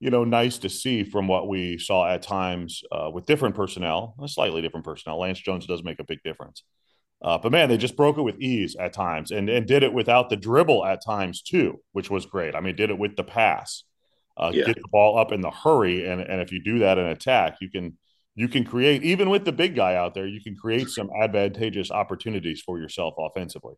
you 0.00 0.10
know 0.10 0.24
nice 0.24 0.58
to 0.58 0.68
see 0.68 1.04
from 1.04 1.28
what 1.28 1.48
we 1.48 1.78
saw 1.78 2.08
at 2.08 2.22
times 2.22 2.82
uh, 2.92 3.10
with 3.12 3.26
different 3.26 3.54
personnel, 3.54 4.14
a 4.22 4.28
slightly 4.28 4.62
different 4.62 4.84
personnel. 4.84 5.18
Lance 5.18 5.40
Jones 5.40 5.66
does 5.66 5.82
make 5.82 5.98
a 5.98 6.04
big 6.04 6.22
difference, 6.22 6.62
uh, 7.22 7.38
but 7.38 7.52
man, 7.52 7.68
they 7.68 7.76
just 7.76 7.96
broke 7.96 8.18
it 8.18 8.22
with 8.22 8.40
ease 8.40 8.74
at 8.76 8.92
times, 8.92 9.30
and 9.30 9.48
and 9.48 9.66
did 9.66 9.82
it 9.82 9.92
without 9.92 10.28
the 10.28 10.36
dribble 10.36 10.84
at 10.84 11.04
times 11.04 11.40
too, 11.42 11.80
which 11.92 12.10
was 12.10 12.26
great. 12.26 12.54
I 12.54 12.60
mean, 12.60 12.74
did 12.74 12.90
it 12.90 12.98
with 12.98 13.16
the 13.16 13.24
pass, 13.24 13.84
uh, 14.36 14.50
yeah. 14.52 14.64
get 14.64 14.76
the 14.76 14.88
ball 14.90 15.18
up 15.18 15.30
in 15.30 15.40
the 15.40 15.50
hurry, 15.50 16.08
and 16.08 16.20
and 16.20 16.40
if 16.40 16.50
you 16.50 16.62
do 16.62 16.80
that 16.80 16.98
in 16.98 17.06
attack, 17.06 17.58
you 17.60 17.70
can 17.70 17.96
you 18.34 18.48
can 18.48 18.64
create 18.64 19.04
even 19.04 19.30
with 19.30 19.44
the 19.44 19.52
big 19.52 19.76
guy 19.76 19.94
out 19.94 20.14
there, 20.14 20.26
you 20.26 20.40
can 20.42 20.56
create 20.56 20.88
some 20.88 21.10
advantageous 21.20 21.90
opportunities 21.90 22.60
for 22.60 22.78
yourself 22.78 23.14
offensively. 23.18 23.74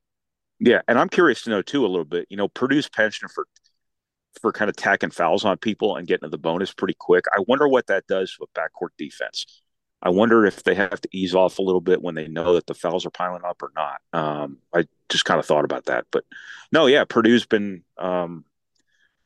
Yeah, 0.60 0.80
and 0.88 0.98
I'm 0.98 1.08
curious 1.08 1.42
to 1.42 1.50
know 1.50 1.62
too 1.62 1.84
a 1.84 1.88
little 1.88 2.04
bit. 2.04 2.26
You 2.30 2.36
know, 2.36 2.48
Purdue's 2.48 2.88
penchant 2.88 3.30
for 3.32 3.46
for 4.40 4.52
kind 4.52 4.68
of 4.68 4.76
tacking 4.76 5.10
fouls 5.10 5.44
on 5.44 5.56
people 5.58 5.96
and 5.96 6.06
getting 6.06 6.26
to 6.26 6.30
the 6.30 6.38
bonus 6.38 6.72
pretty 6.72 6.96
quick. 6.98 7.24
I 7.32 7.42
wonder 7.46 7.68
what 7.68 7.86
that 7.88 8.06
does 8.06 8.36
with 8.40 8.52
backcourt 8.54 8.90
defense. 8.98 9.62
I 10.04 10.10
wonder 10.10 10.44
if 10.44 10.62
they 10.62 10.74
have 10.74 11.00
to 11.00 11.08
ease 11.12 11.34
off 11.34 11.58
a 11.58 11.62
little 11.62 11.80
bit 11.80 12.02
when 12.02 12.14
they 12.14 12.28
know 12.28 12.54
that 12.54 12.66
the 12.66 12.74
fouls 12.74 13.06
are 13.06 13.10
piling 13.10 13.42
up 13.42 13.62
or 13.62 13.72
not. 13.74 14.02
Um, 14.12 14.58
I 14.74 14.84
just 15.08 15.24
kind 15.24 15.40
of 15.40 15.46
thought 15.46 15.64
about 15.64 15.86
that, 15.86 16.04
but 16.10 16.24
no, 16.70 16.86
yeah, 16.86 17.04
Purdue's 17.04 17.46
been 17.46 17.82
um, 17.96 18.44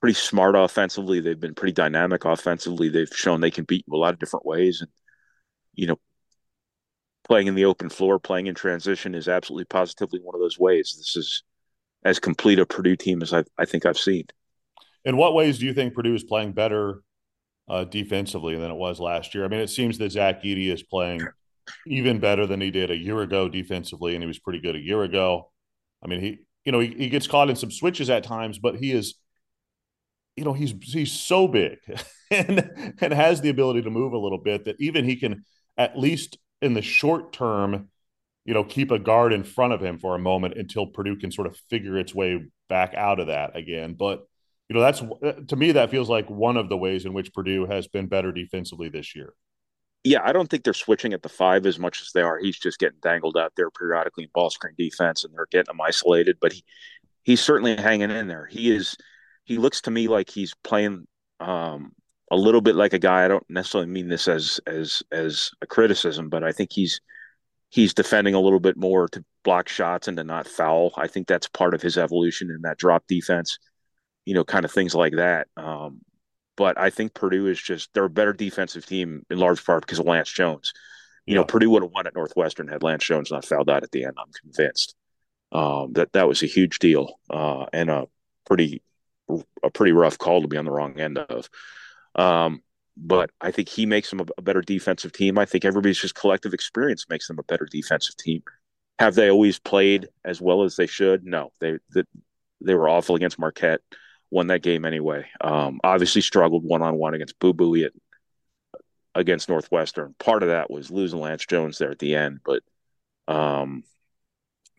pretty 0.01 0.15
smart 0.15 0.55
offensively. 0.55 1.19
They've 1.19 1.39
been 1.39 1.57
pretty 1.57 1.73
dynamic 1.73 2.25
offensively. 2.25 2.91
They've 2.91 3.09
shown 3.13 3.41
they 3.41 3.51
can 3.51 3.65
beat 3.65 3.85
you 3.89 3.97
a 3.97 3.99
lot 3.99 4.15
of 4.15 4.21
different 4.21 4.47
ways, 4.47 4.81
and 4.81 4.91
you 5.75 5.89
know, 5.89 5.99
playing 7.25 7.49
in 7.49 7.57
the 7.57 7.65
open 7.65 7.89
floor, 7.89 8.21
playing 8.21 8.47
in 8.47 8.55
transition 8.55 9.17
is 9.17 9.27
absolutely 9.27 9.65
positively 9.65 10.21
one 10.23 10.37
of 10.37 10.41
those 10.41 10.61
ways. 10.61 10.95
This 10.97 11.17
is 11.17 11.43
as 12.05 12.21
complete 12.21 12.61
a 12.61 12.67
Purdue 12.67 12.97
team 12.97 13.21
as 13.23 13.35
I, 13.35 13.43
I 13.59 13.65
think 13.65 13.85
I've 13.85 13.99
seen. 13.99 14.27
In 15.05 15.17
what 15.17 15.35
ways 15.35 15.59
do 15.59 15.67
you 15.67 15.75
think 15.75 15.95
Purdue 15.95 16.15
is 16.15 16.23
playing 16.23 16.53
better 16.53 17.03
uh, 17.69 17.85
defensively 17.85 18.57
than 18.57 18.71
it 18.71 18.77
was 18.77 19.01
last 19.01 19.35
year? 19.35 19.45
I 19.45 19.49
mean, 19.49 19.61
it 19.61 19.71
seems 19.71 19.99
that 19.99 20.13
Zach 20.13 20.43
Edey 20.43 20.73
is 20.73 20.83
playing 20.83 21.27
even 21.87 22.19
better 22.19 22.47
than 22.47 22.61
he 22.61 22.71
did 22.71 22.91
a 22.91 22.97
year 22.97 23.21
ago 23.21 23.49
defensively, 23.49 24.15
and 24.15 24.23
he 24.23 24.27
was 24.27 24.39
pretty 24.39 24.61
good 24.61 24.77
a 24.77 24.81
year 24.81 25.03
ago. 25.03 25.51
I 26.03 26.09
mean, 26.09 26.21
he 26.21 26.39
you 26.65 26.73
know 26.73 26.81
he, 26.81 26.89
he 26.89 27.09
gets 27.09 27.27
caught 27.27 27.51
in 27.51 27.57
some 27.57 27.71
switches 27.71 28.11
at 28.11 28.25
times, 28.25 28.59
but 28.59 28.77
he 28.77 28.93
is 28.93 29.15
you 30.37 30.45
know 30.45 30.53
he's 30.53 30.73
he's 30.83 31.13
so 31.13 31.49
big 31.49 31.79
and 32.31 32.95
and 33.01 33.13
has 33.13 33.41
the 33.41 33.49
ability 33.49 33.83
to 33.83 33.91
move 33.91 34.13
a 34.13 34.19
little 34.19 34.39
bit 34.39 34.65
that 34.65 34.77
even 34.79 35.05
he 35.05 35.17
can 35.17 35.45
at 35.77 35.99
least 35.99 36.39
in 36.61 36.75
the 36.75 36.83
short 36.83 37.33
term, 37.33 37.89
you 38.45 38.53
know, 38.53 38.65
keep 38.65 38.91
a 38.91 38.99
guard 38.99 39.33
in 39.33 39.45
front 39.45 39.73
of 39.73 39.81
him 39.81 39.99
for 39.99 40.15
a 40.15 40.19
moment 40.19 40.59
until 40.59 40.87
Purdue 40.87 41.17
can 41.17 41.31
sort 41.31 41.47
of 41.47 41.57
figure 41.71 41.97
its 41.99 42.15
way 42.15 42.45
back 42.69 42.95
out 42.95 43.21
of 43.21 43.29
that 43.29 43.57
again. 43.57 43.95
But 43.95 44.27
you 44.69 44.75
know, 44.75 44.81
that's 44.81 45.03
to 45.49 45.57
me 45.57 45.73
that 45.73 45.91
feels 45.91 46.11
like 46.11 46.29
one 46.29 46.57
of 46.57 46.69
the 46.69 46.77
ways 46.77 47.07
in 47.07 47.13
which 47.15 47.33
Purdue 47.33 47.67
has 47.67 47.89
been 47.89 48.07
better 48.07 48.33
defensively 48.33 48.89
this 48.89 49.17
year. 49.17 49.33
Yeah, 50.05 50.21
I 50.23 50.33
don't 50.33 50.49
think 50.49 50.63
they're 50.63 50.75
switching 50.75 51.13
at 51.13 51.23
the 51.23 51.29
five 51.29 51.67
as 51.67 51.79
much 51.79 52.01
as 52.03 52.13
they 52.13 52.21
are. 52.21 52.39
He's 52.39 52.59
just 52.59 52.79
getting 52.79 52.99
dangled 53.03 53.37
out 53.37 53.53
there 53.57 53.71
periodically 53.71 54.25
in 54.25 54.31
ball 54.33 54.51
screen 54.51 54.75
defense, 54.79 55.25
and 55.25 55.35
they're 55.35 55.49
getting 55.51 55.75
him 55.75 55.81
isolated. 55.81 56.37
But 56.41 56.53
he 56.53 56.65
he's 57.25 57.41
certainly 57.41 57.77
hanging 57.77 58.11
in 58.11 58.29
there. 58.29 58.47
He 58.47 58.71
is. 58.75 58.97
He 59.45 59.57
looks 59.57 59.81
to 59.83 59.91
me 59.91 60.09
like 60.09 60.29
he's 60.29 60.55
playing 60.63 61.07
um, 61.41 61.93
a 62.31 62.37
little 62.37 62.61
bit 62.61 62.75
like 62.75 62.93
a 62.93 62.99
guy. 62.99 63.25
I 63.25 63.29
don't 63.29 63.49
necessarily 63.49 63.91
mean 63.91 64.09
this 64.09 64.29
as 64.29 64.61
as 64.67 65.03
as 65.11 65.51
a 65.63 65.67
criticism, 65.67 66.29
but 66.29 66.45
I 66.45 66.53
think 66.53 66.73
he's 66.73 67.01
he's 67.71 67.95
defending 67.95 68.35
a 68.35 68.41
little 68.41 68.61
bit 68.61 68.77
more 68.77 69.09
to 69.09 69.25
block 69.45 69.69
shots 69.69 70.09
and 70.09 70.17
to 70.19 70.25
not 70.25 70.47
foul. 70.47 70.93
I 70.97 71.07
think 71.07 71.27
that's 71.27 71.49
part 71.49 71.75
of 71.75 71.83
his 71.83 71.99
evolution 71.99 72.51
in 72.51 72.63
that 72.63 72.79
drop 72.79 73.05
defense, 73.09 73.59
you 74.29 74.35
know, 74.35 74.45
kind 74.45 74.67
of 74.67 74.71
things 74.71 74.95
like 74.95 75.15
that. 75.15 75.49
Um, 75.57 76.03
but 76.55 76.79
I 76.79 76.91
think 76.91 77.15
Purdue 77.15 77.47
is 77.47 77.59
just 77.59 77.95
they're 77.95 78.05
a 78.05 78.11
better 78.11 78.35
defensive 78.35 78.85
team 78.85 79.25
in 79.31 79.39
large 79.39 79.65
part 79.65 79.87
because 79.87 80.01
of 80.01 80.05
Lance 80.05 80.31
Jones. 80.31 80.75
You 81.25 81.33
yeah. 81.33 81.41
know, 81.41 81.45
Purdue 81.47 81.71
would 81.71 81.83
have 81.83 81.93
won 81.93 82.07
at 82.07 82.15
Northwestern 82.15 82.69
had 82.69 82.83
Lance 82.83 83.07
Jones 83.07 83.31
not 83.31 83.47
fouled 83.47 83.71
out 83.71 83.85
at 83.85 83.91
the 83.91 84.05
end. 84.05 84.17
I'm 84.19 84.31
convinced 84.33 84.95
um, 85.51 85.95
that 85.95 86.13
that 86.13 86.29
was 86.29 86.43
a 86.43 86.47
huge 86.47 86.79
deal 86.79 87.19
uh, 87.31 87.65
and 87.73 87.89
a 87.89 88.07
pretty 88.45 88.83
a 89.63 89.71
pretty 89.71 89.93
rough 89.93 90.19
call 90.19 90.43
to 90.43 90.49
be 90.49 90.59
on 90.59 90.67
the 90.67 90.73
wrong 90.73 91.01
end 91.01 91.17
of. 91.17 91.49
Um, 92.15 92.63
but 92.99 93.31
I 93.41 93.51
think 93.51 93.71
he 93.71 93.87
makes 93.87 94.11
them 94.11 94.21
a, 94.21 94.27
a, 94.37 94.43
better 94.43 94.61
defensive 94.61 95.13
team. 95.13 95.39
I 95.39 95.47
think 95.47 95.65
everybody's 95.65 96.01
just 96.01 96.17
collective 96.17 96.53
experience 96.53 97.07
makes 97.09 97.29
them 97.29 97.39
a 97.39 97.45
better 97.45 97.67
defensive 97.71 98.17
team. 98.17 98.43
Have 98.99 99.15
they 99.15 99.31
always 99.31 99.59
played 99.59 100.09
as 100.23 100.39
well 100.39 100.65
as 100.65 100.77
they 100.77 100.87
should? 100.87 101.25
No, 101.25 101.51
they 101.61 101.79
they, 101.95 102.03
they 102.61 102.75
were 102.75 102.91
awful 102.91 103.17
against 103.17 103.39
Marquette. 103.39 103.81
Won 104.31 104.49
that 104.49 104.63
game 104.63 104.85
anyway. 104.85 105.27
Um, 105.41 105.81
obviously 105.83 106.21
struggled 106.21 106.65
one 106.65 106.83
on 106.83 106.97
one 106.97 107.15
against 107.15 107.39
Boo 107.39 107.55
Buie 107.55 107.89
against 109.15 109.49
Northwestern. 109.49 110.15
Part 110.19 110.43
of 110.43 110.51
that 110.51 110.71
was 110.71 110.91
losing 110.91 111.21
Lance 111.21 111.47
Jones 111.47 111.79
there 111.79 111.91
at 111.91 111.99
the 111.99 112.15
end, 112.15 112.41
but 112.45 112.63
um, 113.27 113.85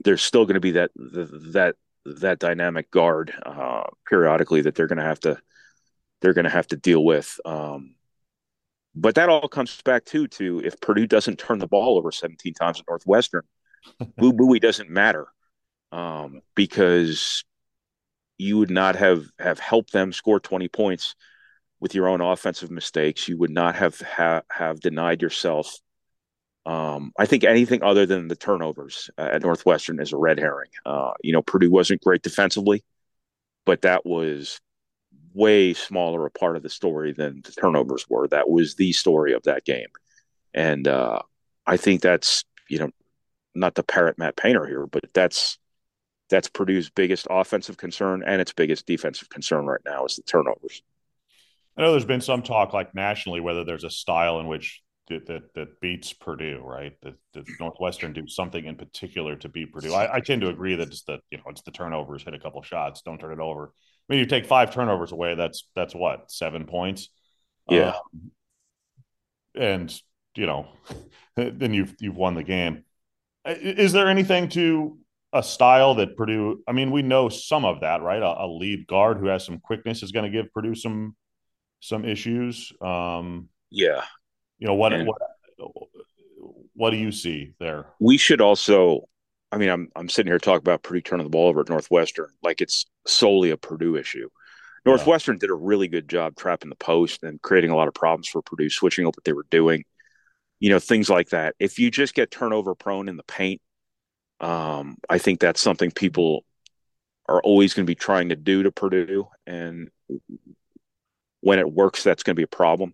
there's 0.04 0.24
still 0.24 0.46
going 0.46 0.56
to 0.56 0.60
be 0.60 0.72
that 0.72 0.92
that 0.96 1.76
that 2.06 2.40
dynamic 2.40 2.90
guard 2.92 3.34
uh, 3.46 3.84
periodically 4.08 4.62
that 4.62 4.76
they're 4.76 4.88
going 4.88 4.98
to 4.98 5.04
have 5.04 5.20
to 5.22 5.38
they're 6.22 6.34
going 6.34 6.46
to 6.46 6.52
have 6.52 6.68
to 6.68 6.78
deal 6.78 7.04
with. 7.04 7.40
Um, 7.46 7.96
but 8.96 9.16
that 9.16 9.30
all 9.30 9.48
comes 9.48 9.82
back 9.82 10.06
too 10.06 10.28
to 10.28 10.62
if 10.64 10.80
Purdue 10.80 11.08
doesn't 11.08 11.40
turn 11.40 11.60
the 11.60 11.68
ball 11.68 11.98
over 11.98 12.12
17 12.12 12.54
times 12.54 12.80
at 12.80 12.86
Northwestern, 12.88 13.44
Boo 14.18 14.34
Buie 14.34 14.60
doesn't 14.60 14.90
matter 14.90 15.28
um, 15.92 16.42
because 16.56 17.44
you 18.40 18.58
would 18.58 18.72
not 18.72 18.96
have 18.96 19.26
have 19.38 19.60
helped 19.60 19.92
them 19.92 20.12
score 20.12 20.40
20 20.40 20.68
points 20.70 21.16
with 21.80 21.94
your 21.94 22.08
own 22.08 22.22
offensive 22.22 22.72
mistakes. 22.72 23.28
You 23.28 23.38
would 23.38 23.52
not 23.52 23.76
have 23.76 24.00
ha- 24.00 24.42
have 24.50 24.80
denied 24.80 25.22
yourself. 25.22 25.78
Um, 26.66 27.12
I 27.18 27.26
think 27.26 27.44
anything 27.44 27.84
other 27.84 28.06
than 28.06 28.28
the 28.28 28.36
turnovers 28.36 29.10
at 29.18 29.42
Northwestern 29.42 30.00
is 30.00 30.14
a 30.14 30.18
red 30.18 30.40
herring. 30.40 30.70
Uh, 30.86 31.12
you 31.22 31.34
know, 31.34 31.42
Purdue 31.42 31.70
wasn't 31.70 32.02
great 32.02 32.22
defensively, 32.22 32.84
but 33.66 33.82
that 33.82 34.06
was 34.06 34.60
way 35.34 35.74
smaller 35.74 36.26
a 36.26 36.32
part 36.32 36.56
of 36.56 36.64
the 36.64 36.70
story 36.70 37.12
than 37.12 37.42
the 37.44 37.52
turnovers 37.52 38.06
were. 38.10 38.28
That 38.28 38.50
was 38.50 38.76
the 38.76 38.94
story 38.94 39.34
of 39.34 39.44
that 39.44 39.66
game. 39.66 39.88
And 40.54 40.88
uh, 40.88 41.22
I 41.66 41.78
think 41.78 42.02
that's, 42.02 42.46
you 42.70 42.80
know, 42.80 42.90
not 43.54 43.76
the 43.76 43.84
parrot 43.84 44.18
Matt 44.18 44.38
Painter 44.38 44.66
here, 44.66 44.86
but 44.86 45.04
that's 45.14 45.58
that's 46.30 46.48
Purdue's 46.48 46.90
biggest 46.90 47.28
offensive 47.30 47.78
concern 47.78 48.24
and 48.26 48.42
its 48.42 48.54
biggest 48.54 48.86
defensive 48.86 49.30
concern 49.30 49.66
right 49.66 49.82
now 49.86 50.06
is 50.06 50.16
the 50.16 50.24
turnovers. 50.24 50.82
I 51.78 51.82
know 51.82 51.92
there's 51.92 52.06
been 52.06 52.22
some 52.22 52.44
talk 52.44 52.74
like 52.74 52.94
nationally 52.94 53.40
whether 53.40 53.64
there's 53.64 53.84
a 53.84 53.90
style 53.90 54.40
in 54.40 54.48
which 54.48 54.82
that 55.10 55.26
that, 55.28 55.54
that 55.56 55.82
beats 55.82 56.14
Purdue, 56.14 56.62
right? 56.64 56.94
That, 57.02 57.16
that 57.34 57.46
Northwestern 57.60 58.14
do 58.14 58.28
something 58.28 58.64
in 58.64 58.76
particular 58.76 59.36
to 59.38 59.50
beat 59.50 59.74
Purdue. 59.74 59.94
I, 59.94 60.16
I, 60.16 60.20
tend 60.20 60.42
to 60.42 60.50
agree 60.50 60.76
that 60.76 60.88
it's 60.88 61.04
the 61.04 61.20
you 61.32 61.38
know 61.38 61.46
it's 61.48 61.62
the 61.62 61.72
turnovers, 61.72 62.24
hit 62.24 62.34
a 62.34 62.40
couple 62.40 62.62
shots, 62.62 63.02
don't 63.02 63.20
turn 63.20 63.34
it 63.34 63.40
over. 63.40 63.72
I 64.10 64.14
mean, 64.14 64.20
you 64.20 64.26
take 64.26 64.46
five 64.46 64.74
turnovers 64.74 65.12
away. 65.12 65.36
That's 65.36 65.68
that's 65.76 65.96
what 65.96 66.32
seven 66.32 66.66
points. 66.66 67.10
Yeah, 67.70 67.90
um, 68.14 68.32
and 69.56 70.02
you 70.36 70.46
know, 70.46 70.68
then 71.36 71.74
you've 71.74 71.96
you've 72.00 72.18
won 72.18 72.36
the 72.36 72.44
game. 72.44 72.84
Is 73.46 73.94
there 73.94 74.10
anything 74.10 74.50
to 74.50 74.98
a 75.34 75.44
style 75.44 75.96
that 75.96 76.18
Purdue? 76.18 76.64
I 76.68 76.72
mean, 76.72 76.92
we 76.92 77.02
know 77.02 77.30
some 77.30 77.66
of 77.66 77.82
that, 77.82 78.02
right? 78.02 78.22
A, 78.22 78.44
a 78.44 78.48
lead 78.48 78.88
guard 78.88 79.18
who 79.18 79.28
has 79.28 79.46
some 79.46 79.60
quickness 79.60 80.04
is 80.04 80.12
going 80.12 80.32
to 80.32 80.32
give 80.32 80.52
Purdue 80.54 80.76
some 80.76 81.16
some 81.80 82.06
issues. 82.06 82.72
Um, 82.82 83.50
yeah, 83.70 84.04
you 84.58 84.68
know 84.68 84.76
what 84.76 84.94
and 84.94 85.08
what 85.08 85.22
what 86.74 86.92
do 86.92 86.98
you 86.98 87.12
see 87.12 87.54
there? 87.60 87.88
We 88.00 88.18
should 88.18 88.42
also 88.42 89.10
I 89.52 89.58
mean, 89.58 89.70
I'm 89.70 89.90
I'm 89.96 90.10
sitting 90.10 90.32
here 90.32 90.40
talking 90.40 90.60
about 90.60 90.84
Purdue 90.84 91.02
turning 91.02 91.26
the 91.26 91.32
ball 91.32 91.48
over 91.48 91.62
at 91.62 91.70
Northwestern 91.70 92.30
like 92.44 92.62
it's 92.62 92.86
solely 93.08 93.50
a 93.52 93.58
Purdue 93.58 93.96
issue. 93.96 94.30
Northwestern 94.86 95.36
yeah. 95.36 95.40
did 95.42 95.50
a 95.50 95.56
really 95.56 95.88
good 95.88 96.08
job 96.08 96.36
trapping 96.36 96.70
the 96.70 96.76
post 96.76 97.24
and 97.24 97.42
creating 97.42 97.72
a 97.72 97.76
lot 97.76 97.88
of 97.88 97.94
problems 97.94 98.28
for 98.28 98.42
Purdue, 98.42 98.70
switching 98.70 99.06
up 99.06 99.16
what 99.16 99.24
they 99.24 99.34
were 99.34 99.46
doing. 99.50 99.84
You 100.60 100.70
know, 100.70 100.80
things 100.80 101.10
like 101.10 101.30
that. 101.30 101.56
If 101.60 101.80
you 101.80 101.90
just 101.90 102.14
get 102.14 102.32
turnover 102.32 102.76
prone 102.76 103.10
in 103.10 103.18
the 103.18 103.24
paint, 103.24 103.62
um, 104.40 104.98
I 105.10 105.18
think 105.18 105.40
that's 105.40 105.62
something 105.62 105.92
people 105.92 106.46
are 107.28 107.42
always 107.42 107.74
going 107.74 107.86
to 107.86 107.90
be 107.90 107.96
trying 107.96 108.30
to 108.30 108.36
do 108.36 108.64
to 108.64 108.72
Purdue. 108.72 109.28
And 109.46 109.90
when 111.42 111.60
it 111.60 111.72
works, 111.72 112.04
that's 112.04 112.24
going 112.24 112.36
to 112.36 112.40
be 112.40 112.44
a 112.44 112.48
problem. 112.48 112.94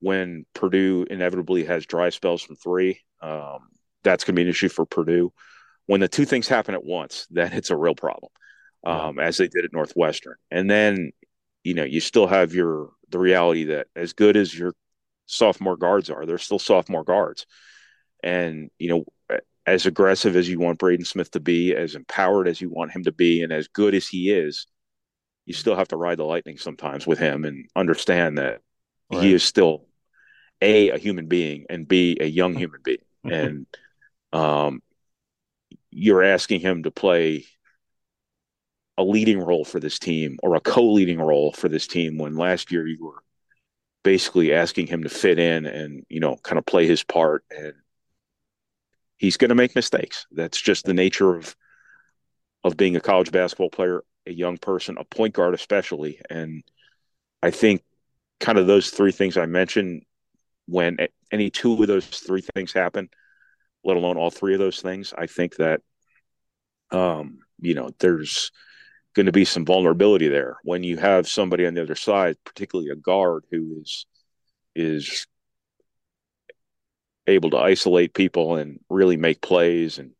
When 0.00 0.46
Purdue 0.54 1.06
inevitably 1.08 1.64
has 1.64 1.86
dry 1.86 2.10
spells 2.10 2.42
from 2.42 2.56
three, 2.56 3.00
um, 3.20 3.68
that's 4.02 4.24
going 4.24 4.34
to 4.34 4.40
be 4.40 4.42
an 4.42 4.48
issue 4.48 4.68
for 4.68 4.84
Purdue 4.84 5.32
when 5.86 6.00
the 6.00 6.08
two 6.08 6.24
things 6.24 6.48
happen 6.48 6.74
at 6.74 6.84
once, 6.84 7.26
then 7.30 7.52
it's 7.52 7.70
a 7.70 7.76
real 7.76 7.94
problem, 7.94 8.30
um, 8.84 9.18
as 9.18 9.36
they 9.36 9.48
did 9.48 9.64
at 9.64 9.72
Northwestern. 9.72 10.36
And 10.50 10.70
then, 10.70 11.12
you 11.64 11.74
know, 11.74 11.84
you 11.84 12.00
still 12.00 12.26
have 12.26 12.54
your 12.54 12.90
the 13.08 13.18
reality 13.18 13.64
that 13.64 13.88
as 13.94 14.14
good 14.14 14.36
as 14.36 14.56
your 14.56 14.72
sophomore 15.26 15.76
guards 15.76 16.08
are, 16.08 16.24
they're 16.24 16.38
still 16.38 16.58
sophomore 16.58 17.04
guards. 17.04 17.46
And 18.22 18.70
you 18.78 18.88
know, 18.88 19.04
as 19.66 19.86
aggressive 19.86 20.36
as 20.36 20.48
you 20.48 20.58
want 20.58 20.78
Braden 20.78 21.04
Smith 21.04 21.30
to 21.32 21.40
be, 21.40 21.74
as 21.74 21.94
empowered 21.94 22.48
as 22.48 22.60
you 22.60 22.68
want 22.68 22.92
him 22.92 23.04
to 23.04 23.12
be, 23.12 23.42
and 23.42 23.52
as 23.52 23.68
good 23.68 23.94
as 23.94 24.08
he 24.08 24.30
is, 24.30 24.66
you 25.46 25.54
still 25.54 25.76
have 25.76 25.88
to 25.88 25.96
ride 25.96 26.18
the 26.18 26.24
lightning 26.24 26.58
sometimes 26.58 27.06
with 27.06 27.18
him 27.18 27.44
and 27.44 27.68
understand 27.76 28.38
that 28.38 28.60
right. 29.12 29.22
he 29.22 29.32
is 29.32 29.42
still 29.42 29.86
a 30.60 30.90
a 30.90 30.98
human 30.98 31.26
being 31.26 31.66
and 31.68 31.88
b 31.88 32.16
a 32.20 32.26
young 32.26 32.54
human 32.54 32.80
being, 32.82 32.98
and 33.24 33.66
um, 34.32 34.82
you're 35.90 36.22
asking 36.22 36.60
him 36.60 36.84
to 36.84 36.90
play 36.90 37.44
a 38.98 39.04
leading 39.04 39.38
role 39.38 39.64
for 39.64 39.80
this 39.80 39.98
team 39.98 40.38
or 40.42 40.54
a 40.54 40.60
co-leading 40.60 41.20
role 41.20 41.52
for 41.52 41.68
this 41.68 41.86
team 41.86 42.18
when 42.18 42.36
last 42.36 42.70
year 42.70 42.86
you 42.86 43.04
were 43.04 43.22
basically 44.02 44.52
asking 44.52 44.86
him 44.86 45.02
to 45.02 45.08
fit 45.08 45.38
in 45.38 45.66
and 45.66 46.04
you 46.08 46.20
know 46.20 46.36
kind 46.42 46.58
of 46.58 46.66
play 46.66 46.86
his 46.86 47.02
part 47.02 47.44
and 47.50 47.74
he's 49.18 49.36
going 49.36 49.50
to 49.50 49.54
make 49.54 49.74
mistakes. 49.74 50.26
That's 50.30 50.60
just 50.60 50.84
the 50.84 50.94
nature 50.94 51.34
of 51.34 51.54
of 52.64 52.76
being 52.76 52.94
a 52.94 53.00
college 53.00 53.32
basketball 53.32 53.70
player 53.70 54.04
a 54.26 54.32
young 54.32 54.56
person 54.56 54.96
a 54.98 55.04
point 55.04 55.34
guard 55.34 55.54
especially. 55.54 56.20
And 56.30 56.62
i 57.42 57.50
think 57.50 57.82
kind 58.38 58.58
of 58.58 58.68
those 58.68 58.90
three 58.90 59.10
things 59.10 59.36
i 59.36 59.46
mentioned 59.46 60.02
when 60.66 60.96
any 61.32 61.50
two 61.50 61.80
of 61.80 61.88
those 61.88 62.06
three 62.06 62.42
things 62.54 62.72
happen 62.72 63.08
let 63.82 63.96
alone 63.96 64.16
all 64.16 64.30
three 64.30 64.52
of 64.52 64.60
those 64.60 64.80
things 64.80 65.12
i 65.16 65.26
think 65.26 65.56
that 65.56 65.80
um 66.92 67.40
you 67.60 67.74
know 67.74 67.90
there's 67.98 68.52
going 69.14 69.26
to 69.26 69.32
be 69.32 69.44
some 69.44 69.64
vulnerability 69.64 70.28
there. 70.28 70.56
When 70.62 70.82
you 70.82 70.96
have 70.96 71.28
somebody 71.28 71.66
on 71.66 71.74
the 71.74 71.82
other 71.82 71.94
side, 71.94 72.36
particularly 72.44 72.90
a 72.90 72.96
guard 72.96 73.44
who 73.50 73.80
is 73.80 74.06
is 74.74 75.26
able 77.26 77.50
to 77.50 77.58
isolate 77.58 78.14
people 78.14 78.56
and 78.56 78.80
really 78.88 79.16
make 79.16 79.40
plays 79.40 79.98
and 79.98 80.12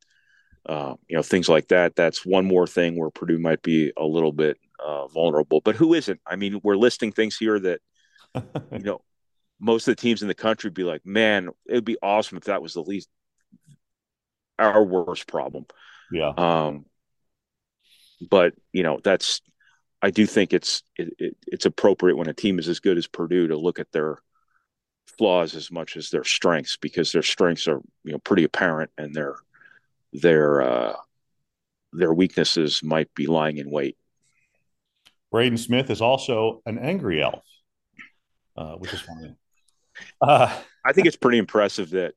uh, 0.67 0.95
you 1.09 1.17
know 1.17 1.23
things 1.23 1.49
like 1.49 1.69
that. 1.69 1.97
That's 1.97 2.25
one 2.25 2.47
more 2.47 2.67
thing 2.67 2.97
where 2.97 3.11
Purdue 3.11 3.39
might 3.39 3.63
be 3.63 3.93
a 3.97 4.05
little 4.05 4.33
bit 4.33 4.59
uh, 4.85 5.09
vulnerable. 5.09 5.61
But 5.61 5.77
who 5.77 5.95
isn't? 5.95 6.21
I 6.27 6.37
mean, 6.37 6.61
we're 6.63 6.77
listing 6.77 7.13
things 7.13 7.37
here 7.37 7.59
that 7.61 7.81
you 8.73 8.85
know 8.85 9.03
most 9.59 9.87
of 9.89 9.97
the 9.97 10.01
teams 10.01 10.23
in 10.23 10.29
the 10.29 10.35
country 10.35 10.71
be 10.71 10.85
like, 10.85 11.05
man, 11.05 11.49
it 11.67 11.75
would 11.75 11.85
be 11.85 11.99
awesome 12.03 12.37
if 12.37 12.45
that 12.45 12.63
was 12.63 12.75
the 12.75 12.83
least 12.83 13.09
our 14.59 14.85
worst 14.85 15.27
problem. 15.27 15.67
Yeah. 16.11 16.33
Um, 16.37 16.85
but 18.31 18.55
you 18.73 18.83
know 18.83 19.01
that's 19.03 19.41
I 20.01 20.11
do 20.11 20.27
think 20.27 20.53
it's 20.53 20.83
it, 20.97 21.15
it, 21.19 21.37
it's 21.47 21.67
appropriate 21.67 22.17
when 22.17 22.29
a 22.29 22.35
team 22.35 22.59
is 22.59 22.69
as 22.69 22.81
good 22.81 22.99
as 22.99 23.07
Purdue 23.07 23.49
to 23.49 23.57
look 23.57 23.79
at 23.79 23.93
their 23.93 24.19
flaws 25.07 25.55
as 25.55 25.71
much 25.71 25.97
as 25.97 26.11
their 26.11 26.25
strengths 26.25 26.77
because 26.77 27.13
their 27.13 27.23
strengths 27.23 27.69
are 27.69 27.81
you 28.05 28.13
know 28.13 28.19
pretty 28.19 28.45
apparent 28.45 28.91
and 28.99 29.15
their 29.15 29.37
their 30.13 30.63
uh, 30.63 30.95
their 31.93 32.13
weaknesses 32.13 32.83
might 32.83 33.13
be 33.15 33.27
lying 33.27 33.59
in 33.59 33.71
wait. 33.71 33.97
Braden 35.31 35.59
Smith 35.59 35.91
is 35.91 36.01
also 36.01 36.61
an 36.67 36.79
angry 36.79 37.23
elf, 37.23 37.45
uh, 38.57 38.75
which 38.75 38.93
is 38.93 39.01
funny. 39.01 39.35
Uh, 40.21 40.55
I 40.85 40.93
think 40.93 41.07
it's 41.07 41.17
pretty 41.17 41.39
impressive 41.39 41.91
that 41.91 42.15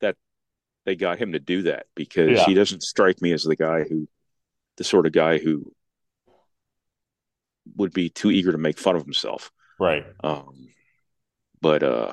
that 0.00 0.16
they 0.84 0.96
got 0.96 1.18
him 1.18 1.32
to 1.32 1.38
do 1.38 1.62
that 1.62 1.86
because 1.94 2.38
yeah. 2.38 2.44
he 2.44 2.54
doesn't 2.54 2.82
strike 2.82 3.20
me 3.22 3.32
as 3.32 3.42
the 3.42 3.56
guy 3.56 3.84
who 3.84 4.08
the 4.76 4.84
sort 4.84 5.06
of 5.06 5.12
guy 5.12 5.38
who 5.38 5.72
would 7.74 7.92
be 7.92 8.08
too 8.08 8.30
eager 8.30 8.52
to 8.52 8.58
make 8.58 8.78
fun 8.78 8.96
of 8.96 9.02
himself. 9.02 9.50
Right. 9.80 10.04
Um, 10.22 10.68
but 11.60 11.82
uh, 11.82 12.12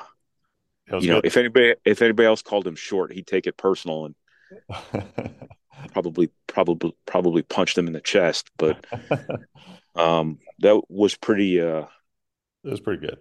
you 0.88 1.00
good. 1.00 1.08
know, 1.08 1.22
if 1.24 1.38
anybody 1.38 1.76
if 1.86 2.02
anybody 2.02 2.28
else 2.28 2.42
called 2.42 2.68
him 2.68 2.76
short, 2.76 3.12
he'd 3.12 3.28
take 3.28 3.48
it 3.48 3.58
personal 3.58 4.06
and 4.06 4.16
probably 5.94 6.30
probably 6.48 6.96
probably 7.06 7.42
punch 7.42 7.76
them 7.76 7.88
in 7.88 7.94
the 7.94 8.02
chest. 8.02 8.50
But 8.58 8.86
um, 9.96 10.40
that 10.60 10.82
was 10.90 11.16
pretty. 11.16 11.62
Uh, 11.62 11.86
it 12.64 12.70
was 12.70 12.80
pretty 12.80 13.06
good. 13.06 13.18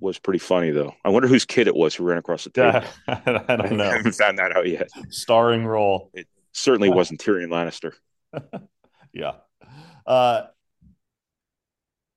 Was 0.00 0.18
pretty 0.18 0.40
funny 0.40 0.70
though. 0.70 0.94
I 1.04 1.10
wonder 1.10 1.28
whose 1.28 1.44
kid 1.44 1.68
it 1.68 1.74
was 1.74 1.94
who 1.94 2.04
ran 2.04 2.18
across 2.18 2.44
the 2.44 2.50
table. 2.50 2.82
I 3.06 3.56
don't 3.56 3.76
know. 3.76 3.84
I 3.84 3.96
haven't 3.96 4.12
found 4.12 4.38
that 4.38 4.56
out 4.56 4.68
yet. 4.68 4.88
Starring 5.10 5.64
role. 5.64 6.10
It 6.12 6.26
certainly 6.52 6.90
wasn't 6.90 7.20
Tyrion 7.20 7.48
Lannister. 7.48 7.92
yeah. 9.12 9.34
Uh, 10.06 10.42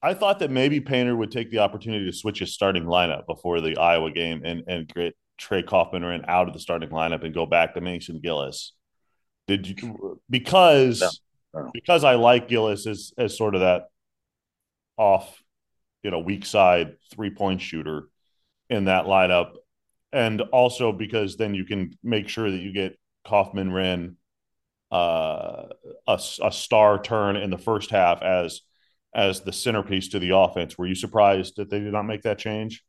I 0.01 0.13
thought 0.13 0.39
that 0.39 0.51
maybe 0.51 0.79
Painter 0.79 1.15
would 1.15 1.31
take 1.31 1.49
the 1.49 1.59
opportunity 1.59 2.05
to 2.05 2.15
switch 2.15 2.39
his 2.39 2.53
starting 2.53 2.83
lineup 2.83 3.25
before 3.25 3.61
the 3.61 3.77
Iowa 3.77 4.11
game 4.11 4.41
and 4.45 4.63
and 4.67 4.87
get 4.87 5.15
Trey 5.37 5.63
Kaufman-Renn 5.63 6.25
out 6.27 6.47
of 6.47 6.53
the 6.53 6.59
starting 6.59 6.89
lineup 6.89 7.23
and 7.23 7.33
go 7.33 7.45
back 7.45 7.73
to 7.73 7.81
Mason 7.81 8.19
Gillis. 8.19 8.73
Did 9.47 9.67
you 9.67 10.19
because 10.29 11.01
no, 11.53 11.61
no. 11.61 11.71
because 11.73 12.03
I 12.03 12.15
like 12.15 12.47
Gillis 12.47 12.85
as 12.85 13.11
as 13.17 13.37
sort 13.37 13.55
of 13.55 13.61
that 13.61 13.85
off, 14.97 15.41
you 16.03 16.11
know, 16.11 16.19
weak 16.19 16.45
side 16.45 16.97
three 17.11 17.29
point 17.29 17.61
shooter 17.61 18.09
in 18.69 18.85
that 18.85 19.05
lineup, 19.05 19.53
and 20.11 20.41
also 20.41 20.91
because 20.91 21.37
then 21.37 21.55
you 21.55 21.65
can 21.65 21.97
make 22.03 22.27
sure 22.27 22.51
that 22.51 22.57
you 22.57 22.73
get 22.73 22.99
Kaufman-Renn 23.25 24.15
uh, 24.91 25.67
a, 26.07 26.19
a 26.43 26.51
star 26.51 27.01
turn 27.01 27.35
in 27.35 27.49
the 27.49 27.57
first 27.57 27.89
half 27.89 28.21
as 28.21 28.61
as 29.17 29.41
the 29.41 29.51
centerpiece 29.51 30.09
to 30.09 30.19
the 30.19 30.35
offense. 30.35 30.77
Were 30.77 30.87
you 30.87 30.95
surprised 30.95 31.57
that 31.57 31.69
they 31.69 31.79
did 31.79 31.91
not 31.91 32.03
make 32.03 32.21
that 32.21 32.37
change? 32.37 32.83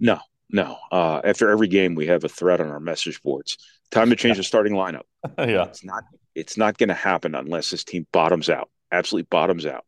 No, 0.00 0.18
no. 0.50 0.76
Uh, 0.90 1.20
after 1.22 1.50
every 1.50 1.68
game, 1.68 1.94
we 1.94 2.06
have 2.06 2.24
a 2.24 2.28
thread 2.28 2.60
on 2.60 2.70
our 2.70 2.80
message 2.80 3.22
boards. 3.22 3.58
Time 3.90 4.10
to 4.10 4.16
change 4.16 4.38
the 4.38 4.42
starting 4.42 4.72
lineup. 4.72 5.02
yeah, 5.38 5.64
it's 5.64 5.84
not. 5.84 6.04
It's 6.34 6.56
not 6.56 6.78
going 6.78 6.88
to 6.88 6.94
happen 6.94 7.34
unless 7.34 7.70
this 7.70 7.84
team 7.84 8.06
bottoms 8.12 8.48
out. 8.48 8.70
Absolutely 8.90 9.28
bottoms 9.30 9.66
out. 9.66 9.84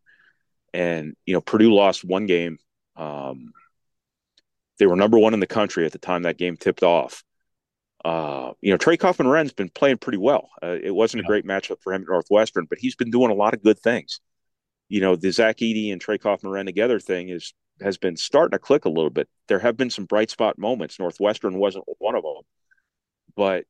And 0.73 1.17
you 1.27 1.35
know, 1.35 1.41
Purdue 1.41 1.75
lost 1.75 2.05
one 2.05 2.27
game. 2.27 2.59
Um, 2.97 3.53
they 4.79 4.87
were 4.87 4.97
number 4.97 5.19
one 5.19 5.35
in 5.35 5.41
the 5.41 5.47
country 5.47 5.87
at 5.87 5.93
the 5.93 5.99
time 5.99 6.23
that 6.23 6.39
game 6.39 6.57
tipped 6.57 6.83
off 6.83 7.25
uh, 8.05 8.53
you 8.61 8.71
know, 8.71 8.77
Trey 8.77 8.97
Kaufman-Renn's 8.97 9.53
been 9.53 9.69
playing 9.69 9.99
pretty 9.99 10.19
well. 10.19 10.51
Uh, 10.63 10.77
it 10.83 10.95
wasn't 10.95 11.23
yeah. 11.23 11.27
a 11.27 11.29
great 11.29 11.47
matchup 11.47 11.83
for 11.83 11.93
him 11.93 12.03
at 12.03 12.09
Northwestern, 12.09 12.65
but 12.65 12.79
he's 12.79 12.97
been 12.97 13.11
doing 13.11 13.31
a 13.31 13.35
lot 13.35 13.55
of 13.55 13.63
good 13.63 13.79
things. 13.79 14.21
You 14.91 15.01
know, 15.01 15.17
the 15.17 15.31
Zach 15.33 15.57
Edey 15.59 15.93
and 15.93 16.01
Trey 16.01 16.19
Kaufman-Renn 16.19 16.67
together 16.67 17.01
thing 17.01 17.31
is 17.31 17.55
has 17.81 17.97
been 17.97 18.17
starting 18.17 18.51
to 18.51 18.59
click 18.59 18.85
a 18.85 18.91
little 18.91 19.09
bit. 19.09 19.27
There 19.49 19.61
have 19.61 19.79
been 19.79 19.89
some 19.89 20.05
bright 20.05 20.29
spot 20.29 20.59
moments. 20.59 20.99
Northwestern 20.99 21.57
wasn't 21.57 21.85
one 21.99 22.15
of 22.15 22.23
them, 22.23 22.43
but 23.35 23.65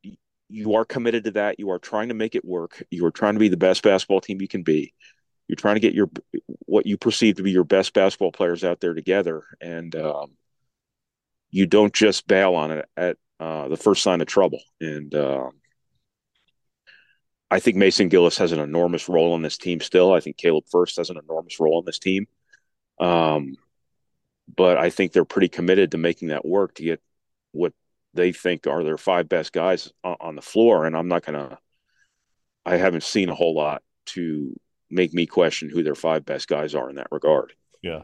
you 0.49 0.75
are 0.75 0.85
committed 0.85 1.25
to 1.25 1.31
that. 1.33 1.61
You 1.61 1.71
are 1.71 1.79
trying 1.79 2.09
to 2.09 2.15
make 2.15 2.35
it 2.35 2.45
work. 2.45 2.83
You 2.91 3.07
are 3.07 3.13
trying 3.13 3.35
to 3.35 3.39
be 3.39 3.49
the 3.49 3.57
best 3.57 3.85
basketball 3.85 4.21
team 4.21 4.41
you 4.41 4.49
can 4.49 4.65
be. 4.65 4.93
You're 5.47 5.57
trying 5.57 5.77
to 5.77 5.81
get 5.81 5.95
your 5.95 6.11
what 6.67 6.87
you 6.87 6.97
perceive 6.97 7.37
to 7.37 7.43
be 7.43 7.53
your 7.53 7.65
best 7.65 7.93
basketball 7.93 8.33
players 8.33 8.65
out 8.65 8.81
there 8.81 8.95
together, 8.95 9.43
and 9.61 9.95
um, 9.95 10.33
you 11.51 11.67
don't 11.67 11.93
just 11.93 12.27
bail 12.27 12.55
on 12.55 12.71
it 12.71 12.89
at 12.97 13.17
uh, 13.39 13.69
the 13.69 13.77
first 13.77 14.03
sign 14.03 14.21
of 14.21 14.27
trouble. 14.27 14.61
And 14.81 15.15
uh, 15.15 15.51
I 17.51 17.59
think 17.59 17.77
Mason 17.77 18.09
Gillis 18.09 18.39
has 18.39 18.53
an 18.53 18.61
enormous 18.61 19.09
role 19.09 19.35
in 19.35 19.43
this 19.43 19.59
team 19.59 19.81
still. 19.81 20.13
I 20.13 20.21
think 20.21 20.37
Caleb 20.37 20.65
Furst 20.71 20.99
has 20.99 21.11
an 21.11 21.19
enormous 21.19 21.59
role 21.59 21.81
in 21.81 21.85
this 21.85 21.99
team. 21.99 22.27
Um, 23.01 23.57
but 24.55 24.79
I 24.79 24.91
think 24.91 25.13
they're 25.13 25.25
pretty 25.25 25.49
committed 25.49 25.91
to 25.91 25.99
making 25.99 26.29
that 26.29 26.47
work 26.47 26.75
to 26.77 26.85
get 26.85 27.03
what 27.51 27.73
they 28.15 28.31
think 28.33 28.67
are 28.67 28.85
their 28.85 28.99
five 28.99 29.29
best 29.29 29.53
guys 29.53 29.93
on 30.05 30.37
the 30.37 30.43
floor. 30.43 30.87
And 30.87 30.97
I'm 30.97 31.09
not 31.09 31.25
going 31.25 31.39
to, 31.39 31.59
I 32.65 32.77
haven't 32.77 33.03
seen 33.03 33.31
a 33.31 33.35
whole 33.35 33.55
lot 33.55 33.83
to 34.07 34.55
make 34.89 35.13
me 35.13 35.27
question 35.27 35.71
who 35.71 35.83
their 35.83 35.95
five 35.97 36.25
best 36.25 36.47
guys 36.47 36.75
are 36.75 36.89
in 36.89 36.97
that 36.97 37.09
regard. 37.11 37.53
Yeah. 37.83 38.03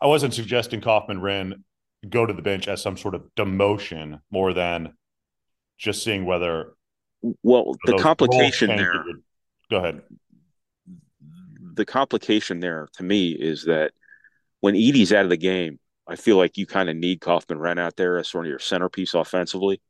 I 0.00 0.06
wasn't 0.06 0.34
suggesting 0.34 0.80
Kaufman-Renn 0.80 1.64
go 2.08 2.24
to 2.24 2.32
the 2.32 2.42
bench 2.42 2.68
as 2.68 2.82
some 2.82 2.96
sort 2.96 3.16
of 3.16 3.24
demotion 3.36 4.20
more 4.30 4.52
than 4.52 4.94
just 5.76 6.04
seeing 6.04 6.24
whether. 6.24 6.74
Well, 7.42 7.74
the 7.84 7.98
complication 7.98 8.68
there. 8.76 9.04
Go 9.70 9.76
ahead. 9.76 10.02
The 11.74 11.84
complication 11.84 12.60
there 12.60 12.88
to 12.94 13.02
me 13.02 13.30
is 13.30 13.64
that 13.64 13.92
when 14.60 14.74
Edey's 14.74 15.12
out 15.12 15.24
of 15.24 15.30
the 15.30 15.36
game, 15.36 15.78
I 16.06 16.16
feel 16.16 16.36
like 16.36 16.56
you 16.56 16.66
kind 16.66 16.88
of 16.88 16.96
need 16.96 17.20
Kaufman-Renn 17.20 17.78
out 17.78 17.96
there 17.96 18.18
as 18.18 18.28
sort 18.28 18.46
of 18.46 18.50
your 18.50 18.58
centerpiece 18.58 19.14
offensively. 19.14 19.80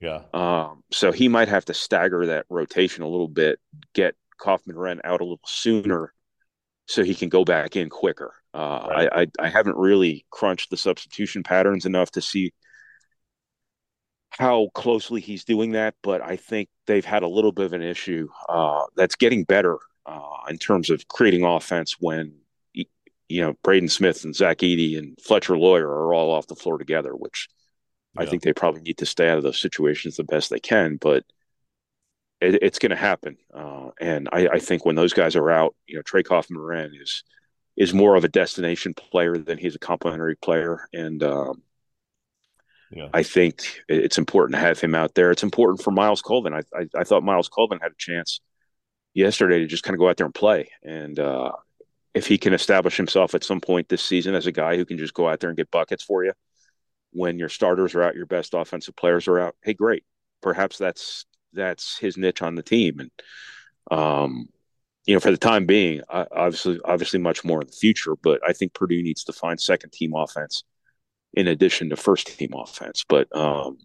Yeah. 0.00 0.22
Um, 0.34 0.82
so 0.90 1.12
he 1.12 1.28
might 1.28 1.48
have 1.48 1.64
to 1.66 1.74
stagger 1.74 2.26
that 2.26 2.46
rotation 2.48 3.02
a 3.02 3.08
little 3.08 3.28
bit, 3.28 3.60
get 3.94 4.14
Kaufman-Renn 4.38 5.00
out 5.04 5.20
a 5.20 5.24
little 5.24 5.40
sooner 5.46 6.12
so 6.86 7.02
he 7.02 7.14
can 7.14 7.28
go 7.28 7.44
back 7.44 7.76
in 7.76 7.88
quicker. 7.90 8.34
Uh, 8.54 8.86
right. 8.88 9.08
I, 9.12 9.20
I, 9.22 9.26
I 9.40 9.48
haven't 9.48 9.76
really 9.76 10.24
crunched 10.30 10.70
the 10.70 10.76
substitution 10.76 11.42
patterns 11.42 11.84
enough 11.84 12.10
to 12.12 12.22
see 12.22 12.52
how 14.30 14.68
closely 14.74 15.20
he's 15.20 15.44
doing 15.44 15.72
that, 15.72 15.94
but 16.02 16.20
I 16.20 16.36
think 16.36 16.68
they've 16.86 17.04
had 17.04 17.22
a 17.22 17.28
little 17.28 17.52
bit 17.52 17.66
of 17.66 17.72
an 17.72 17.82
issue 17.82 18.28
uh, 18.48 18.84
that's 18.94 19.16
getting 19.16 19.44
better 19.44 19.78
uh, 20.04 20.20
in 20.48 20.58
terms 20.58 20.90
of 20.90 21.08
creating 21.08 21.44
offense 21.44 21.96
when 21.98 22.34
you 22.74 23.40
know 23.40 23.54
Braden 23.62 23.88
Smith 23.88 24.24
and 24.24 24.34
Zach 24.34 24.58
Edey 24.58 24.98
and 24.98 25.18
Fletcher 25.20 25.56
Loyer 25.56 25.88
are 25.88 26.14
all 26.14 26.30
off 26.30 26.46
the 26.46 26.54
floor 26.54 26.78
together, 26.78 27.12
which 27.12 27.48
Yeah. 28.14 28.22
I 28.22 28.26
think 28.26 28.42
they 28.42 28.52
probably 28.52 28.82
need 28.82 28.98
to 28.98 29.06
stay 29.06 29.28
out 29.28 29.38
of 29.38 29.44
those 29.44 29.60
situations 29.60 30.16
the 30.16 30.24
best 30.24 30.50
they 30.50 30.60
can, 30.60 30.96
but 30.96 31.24
it, 32.40 32.62
it's 32.62 32.78
going 32.78 32.90
to 32.90 32.96
happen. 32.96 33.36
Uh, 33.52 33.90
and 34.00 34.28
I, 34.32 34.48
I, 34.48 34.58
think 34.58 34.84
when 34.84 34.94
those 34.94 35.12
guys 35.12 35.36
are 35.36 35.50
out, 35.50 35.74
you 35.86 35.96
know, 35.96 36.02
Trey 36.02 36.22
Kaufman-Moran 36.22 36.92
is 37.00 37.24
is 37.76 37.92
more 37.92 38.16
of 38.16 38.24
a 38.24 38.28
destination 38.28 38.94
player 38.94 39.36
than 39.36 39.58
he's 39.58 39.74
a 39.74 39.78
complementary 39.78 40.36
player, 40.36 40.88
and 40.92 41.22
um, 41.22 41.62
yeah. 42.90 43.08
I 43.12 43.22
think 43.22 43.80
it's 43.88 44.18
important 44.18 44.54
to 44.54 44.60
have 44.60 44.80
him 44.80 44.94
out 44.94 45.14
there. 45.14 45.30
It's 45.30 45.42
important 45.42 45.82
for 45.82 45.90
Myles 45.90 46.22
Colvin. 46.22 46.54
I, 46.54 46.62
I, 46.74 46.86
I 46.94 47.04
thought 47.04 47.22
Myles 47.22 47.48
Colvin 47.48 47.80
had 47.80 47.92
a 47.92 47.96
chance 47.98 48.40
yesterday 49.14 49.58
to 49.58 49.66
just 49.66 49.82
kind 49.82 49.94
of 49.94 49.98
go 49.98 50.08
out 50.08 50.16
there 50.16 50.26
and 50.26 50.34
play, 50.34 50.68
and 50.82 51.18
uh, 51.18 51.52
if 52.14 52.26
he 52.26 52.38
can 52.38 52.54
establish 52.54 52.96
himself 52.96 53.34
at 53.34 53.44
some 53.44 53.60
point 53.60 53.88
this 53.88 54.02
season 54.02 54.34
as 54.34 54.46
a 54.46 54.52
guy 54.52 54.76
who 54.76 54.84
can 54.84 54.98
just 54.98 55.14
go 55.14 55.28
out 55.28 55.40
there 55.40 55.50
and 55.50 55.56
get 55.56 55.70
buckets 55.70 56.02
for 56.02 56.24
you 56.24 56.32
when 57.16 57.38
your 57.38 57.48
starters 57.48 57.94
are 57.94 58.02
out, 58.02 58.14
your 58.14 58.26
best 58.26 58.52
offensive 58.54 58.94
players 58.94 59.26
are 59.26 59.40
out, 59.40 59.56
hey, 59.62 59.72
great. 59.72 60.04
Perhaps 60.42 60.78
that's 60.78 61.24
that's 61.52 61.98
his 61.98 62.18
niche 62.18 62.42
on 62.42 62.54
the 62.54 62.62
team, 62.62 63.00
and 63.00 63.10
um, 63.90 64.48
you 65.06 65.14
know, 65.14 65.20
for 65.20 65.30
the 65.30 65.38
time 65.38 65.66
being, 65.66 66.02
obviously, 66.10 66.78
obviously, 66.84 67.18
much 67.18 67.42
more 67.42 67.62
in 67.62 67.66
the 67.66 67.72
future. 67.72 68.14
But 68.22 68.40
I 68.46 68.52
think 68.52 68.74
Purdue 68.74 69.02
needs 69.02 69.24
to 69.24 69.32
find 69.32 69.58
second 69.58 69.92
team 69.92 70.14
offense 70.14 70.62
in 71.36 71.46
addition 71.46 71.90
to 71.90 71.96
first 71.96 72.26
team 72.38 72.52
offense. 72.54 73.04
But 73.08 73.34
um, 73.36 73.78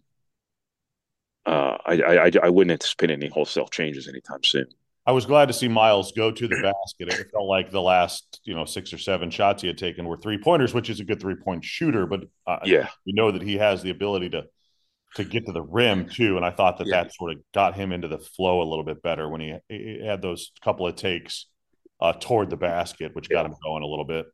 uh, 1.46 1.76
I, 1.84 2.02
I, 2.02 2.30
I 2.42 2.48
wouldn't 2.48 2.72
anticipate 2.72 3.10
any 3.10 3.28
wholesale 3.28 3.68
changes 3.68 4.08
anytime 4.08 4.42
soon. 4.42 4.66
I 5.04 5.12
was 5.12 5.26
glad 5.26 5.46
to 5.46 5.52
see 5.52 5.66
Myles 5.66 6.12
go 6.12 6.30
to 6.30 6.48
the 6.48 6.62
basket. 6.62 7.20
It 7.20 7.30
felt 7.32 7.46
like 7.46 7.72
the 7.72 7.82
last, 7.82 8.40
you 8.44 8.54
know, 8.54 8.64
six 8.64 8.92
or 8.92 8.98
seven 8.98 9.30
shots 9.30 9.60
he 9.60 9.66
had 9.66 9.76
taken 9.76 10.06
were 10.06 10.16
three 10.16 10.38
pointers, 10.38 10.72
which 10.72 10.88
is 10.88 11.00
a 11.00 11.04
good 11.04 11.20
three 11.20 11.34
point 11.34 11.64
shooter. 11.64 12.06
But 12.06 12.24
uh, 12.46 12.60
yeah, 12.64 12.88
we 13.04 13.12
know 13.12 13.32
that 13.32 13.42
he 13.42 13.56
has 13.58 13.82
the 13.82 13.90
ability 13.90 14.30
to 14.30 14.44
to 15.16 15.24
get 15.24 15.44
to 15.46 15.52
the 15.52 15.62
rim 15.62 16.08
too. 16.08 16.36
And 16.36 16.46
I 16.46 16.52
thought 16.52 16.78
that 16.78 16.86
yeah. 16.86 17.02
that 17.02 17.14
sort 17.14 17.32
of 17.32 17.38
got 17.52 17.74
him 17.74 17.90
into 17.90 18.06
the 18.06 18.18
flow 18.18 18.62
a 18.62 18.68
little 18.68 18.84
bit 18.84 19.02
better 19.02 19.28
when 19.28 19.40
he, 19.40 19.56
he 19.68 20.06
had 20.06 20.22
those 20.22 20.52
couple 20.62 20.86
of 20.86 20.94
takes 20.94 21.46
uh, 22.00 22.12
toward 22.12 22.48
the 22.48 22.56
basket, 22.56 23.14
which 23.14 23.26
yeah. 23.28 23.38
got 23.38 23.46
him 23.46 23.56
going 23.62 23.82
a 23.82 23.86
little 23.86 24.04
bit. 24.04 24.26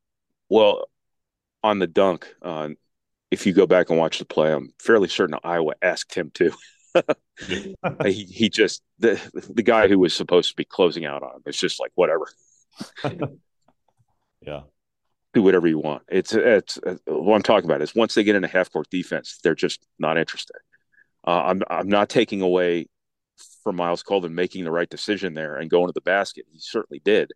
Well, 0.50 0.85
on 1.64 1.78
the 1.78 1.87
dunk, 1.87 2.28
uh, 2.42 2.68
if 3.30 3.46
you 3.46 3.52
go 3.52 3.66
back 3.66 3.90
and 3.90 3.98
watch 3.98 4.18
the 4.18 4.24
play, 4.24 4.52
I'm 4.52 4.72
fairly 4.78 5.08
certain 5.08 5.38
Iowa 5.44 5.74
asked 5.82 6.14
him 6.14 6.30
to. 6.34 6.52
he, 7.46 8.24
he 8.24 8.48
just 8.48 8.82
the 8.98 9.20
the 9.50 9.62
guy 9.62 9.88
who 9.88 9.98
was 9.98 10.14
supposed 10.14 10.50
to 10.50 10.56
be 10.56 10.64
closing 10.64 11.04
out 11.04 11.22
on 11.22 11.36
him. 11.36 11.42
It's 11.46 11.60
just 11.60 11.80
like 11.80 11.92
whatever. 11.94 12.28
yeah, 14.40 14.62
do 15.34 15.42
whatever 15.42 15.68
you 15.68 15.78
want. 15.78 16.02
It's 16.08 16.32
it's 16.32 16.78
uh, 16.78 16.96
what 17.06 17.36
I'm 17.36 17.42
talking 17.42 17.68
about 17.68 17.82
is 17.82 17.94
once 17.94 18.14
they 18.14 18.24
get 18.24 18.36
into 18.36 18.48
half 18.48 18.72
court 18.72 18.88
defense, 18.90 19.38
they're 19.42 19.54
just 19.54 19.86
not 19.98 20.18
interested. 20.18 20.56
Uh, 21.26 21.42
I'm 21.44 21.62
I'm 21.68 21.88
not 21.88 22.08
taking 22.08 22.40
away 22.40 22.86
from 23.62 23.76
Myles 23.76 24.02
Colvin 24.02 24.34
making 24.34 24.64
the 24.64 24.70
right 24.70 24.88
decision 24.88 25.34
there 25.34 25.56
and 25.56 25.70
going 25.70 25.86
to 25.86 25.92
the 25.92 26.00
basket. 26.00 26.46
He 26.50 26.58
certainly 26.58 27.00
did 27.04 27.30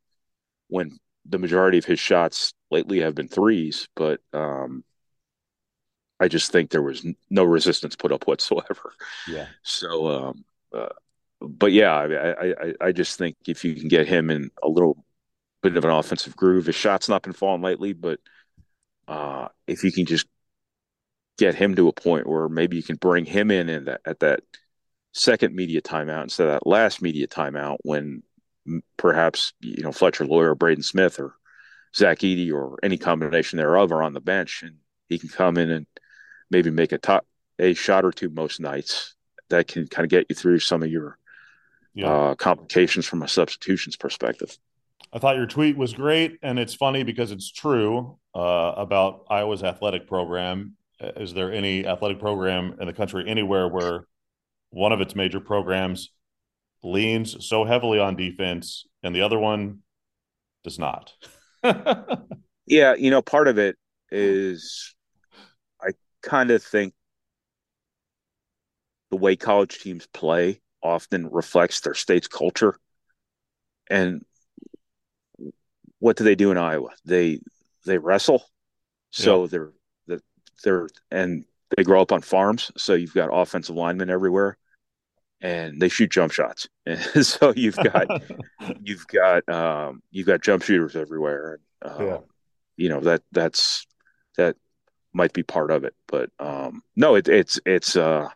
when 0.68 0.98
the 1.26 1.38
majority 1.38 1.78
of 1.78 1.84
his 1.84 2.00
shots 2.00 2.54
lately 2.70 3.00
have 3.00 3.14
been 3.14 3.28
threes, 3.28 3.88
but 3.94 4.20
um, 4.32 4.82
I 6.22 6.28
just 6.28 6.52
think 6.52 6.70
there 6.70 6.82
was 6.82 7.04
no 7.30 7.42
resistance 7.42 7.96
put 7.96 8.12
up 8.12 8.28
whatsoever. 8.28 8.92
Yeah. 9.26 9.46
So, 9.64 10.06
um, 10.06 10.44
uh, 10.72 10.90
but 11.40 11.72
yeah, 11.72 11.92
I, 11.92 12.46
I, 12.46 12.74
I 12.80 12.92
just 12.92 13.18
think 13.18 13.36
if 13.48 13.64
you 13.64 13.74
can 13.74 13.88
get 13.88 14.06
him 14.06 14.30
in 14.30 14.50
a 14.62 14.68
little 14.68 15.04
bit 15.64 15.76
of 15.76 15.84
an 15.84 15.90
offensive 15.90 16.36
groove, 16.36 16.66
his 16.66 16.76
shot's 16.76 17.08
not 17.08 17.22
been 17.22 17.32
falling 17.32 17.62
lately, 17.62 17.92
but 17.92 18.20
uh, 19.08 19.48
if 19.66 19.82
you 19.82 19.90
can 19.90 20.06
just 20.06 20.28
get 21.38 21.56
him 21.56 21.74
to 21.74 21.88
a 21.88 21.92
point 21.92 22.28
where 22.28 22.48
maybe 22.48 22.76
you 22.76 22.84
can 22.84 22.96
bring 22.96 23.24
him 23.24 23.50
in 23.50 23.68
at 23.68 23.84
that, 23.86 24.00
at 24.06 24.20
that 24.20 24.40
second 25.12 25.56
media 25.56 25.82
timeout 25.82 26.22
instead 26.22 26.46
of 26.46 26.52
that 26.52 26.66
last 26.68 27.02
media 27.02 27.26
timeout 27.26 27.78
when 27.82 28.22
perhaps 28.96 29.54
you 29.60 29.82
know 29.82 29.90
Fletcher 29.90 30.24
Loyer, 30.24 30.50
or 30.50 30.54
Braden 30.54 30.84
Smith 30.84 31.18
or 31.18 31.34
Zach 31.96 32.20
Edey 32.20 32.52
or 32.52 32.78
any 32.84 32.96
combination 32.96 33.56
thereof 33.56 33.90
are 33.90 34.04
on 34.04 34.14
the 34.14 34.20
bench 34.20 34.62
and 34.62 34.76
he 35.08 35.18
can 35.18 35.28
come 35.28 35.58
in 35.58 35.70
and 35.70 35.86
maybe 36.52 36.70
make 36.70 36.92
a 36.92 36.98
top 36.98 37.26
a 37.58 37.74
shot 37.74 38.04
or 38.04 38.12
two 38.12 38.30
most 38.30 38.60
nights 38.60 39.14
that 39.48 39.68
can 39.68 39.86
kind 39.86 40.04
of 40.04 40.10
get 40.10 40.26
you 40.28 40.34
through 40.34 40.58
some 40.58 40.82
of 40.82 40.90
your 40.90 41.18
yeah. 41.94 42.06
uh, 42.06 42.34
complications 42.34 43.06
from 43.06 43.22
a 43.22 43.28
substitutions 43.28 43.96
perspective. 43.96 44.56
I 45.12 45.18
thought 45.18 45.36
your 45.36 45.46
tweet 45.46 45.76
was 45.76 45.92
great, 45.92 46.38
and 46.42 46.58
it's 46.58 46.74
funny 46.74 47.02
because 47.02 47.32
it's 47.32 47.50
true 47.50 48.18
uh, 48.34 48.72
about 48.76 49.26
Iowa's 49.28 49.62
athletic 49.62 50.06
program. 50.06 50.76
Is 51.00 51.34
there 51.34 51.52
any 51.52 51.86
athletic 51.86 52.18
program 52.20 52.76
in 52.80 52.86
the 52.86 52.92
country 52.92 53.24
anywhere 53.26 53.68
where 53.68 54.06
one 54.70 54.92
of 54.92 55.00
its 55.00 55.14
major 55.14 55.40
programs 55.40 56.10
leans 56.82 57.44
so 57.44 57.64
heavily 57.64 57.98
on 57.98 58.16
defense 58.16 58.86
and 59.02 59.14
the 59.14 59.22
other 59.22 59.38
one 59.38 59.80
does 60.64 60.78
not? 60.78 61.12
yeah, 62.66 62.94
you 62.94 63.10
know, 63.10 63.20
part 63.20 63.48
of 63.48 63.58
it 63.58 63.76
is 64.10 64.94
kind 66.22 66.50
of 66.50 66.62
think 66.62 66.94
the 69.10 69.16
way 69.16 69.36
college 69.36 69.78
teams 69.78 70.06
play 70.06 70.60
often 70.82 71.28
reflects 71.30 71.80
their 71.80 71.94
state's 71.94 72.28
culture. 72.28 72.78
And 73.90 74.24
what 75.98 76.16
do 76.16 76.24
they 76.24 76.34
do 76.34 76.50
in 76.50 76.58
Iowa? 76.58 76.90
They 77.04 77.40
they 77.84 77.98
wrestle. 77.98 78.44
So 79.10 79.42
yeah. 79.42 79.48
they're 79.48 79.72
they're 80.64 80.88
and 81.10 81.44
they 81.76 81.84
grow 81.84 82.02
up 82.02 82.12
on 82.12 82.20
farms, 82.20 82.70
so 82.76 82.94
you've 82.94 83.14
got 83.14 83.30
offensive 83.32 83.76
linemen 83.76 84.10
everywhere, 84.10 84.56
and 85.40 85.80
they 85.80 85.88
shoot 85.88 86.10
jump 86.10 86.32
shots. 86.32 86.68
And 86.86 87.26
so 87.26 87.52
you've 87.54 87.76
got 87.76 88.22
you've 88.82 89.06
got 89.06 89.48
um, 89.48 90.02
you've 90.10 90.26
got 90.26 90.42
jump 90.42 90.62
shooters 90.62 90.96
everywhere. 90.96 91.60
Um, 91.82 92.06
yeah. 92.06 92.18
You 92.76 92.88
know 92.88 93.00
that 93.00 93.22
that's 93.30 93.86
that 94.36 94.56
might 95.12 95.32
be 95.32 95.42
part 95.42 95.70
of 95.70 95.84
it. 95.84 95.94
But 96.06 96.30
um, 96.38 96.82
no, 96.96 97.14
it, 97.14 97.28
it's 97.28 97.60
it's 97.66 97.96
uh, 97.96 98.28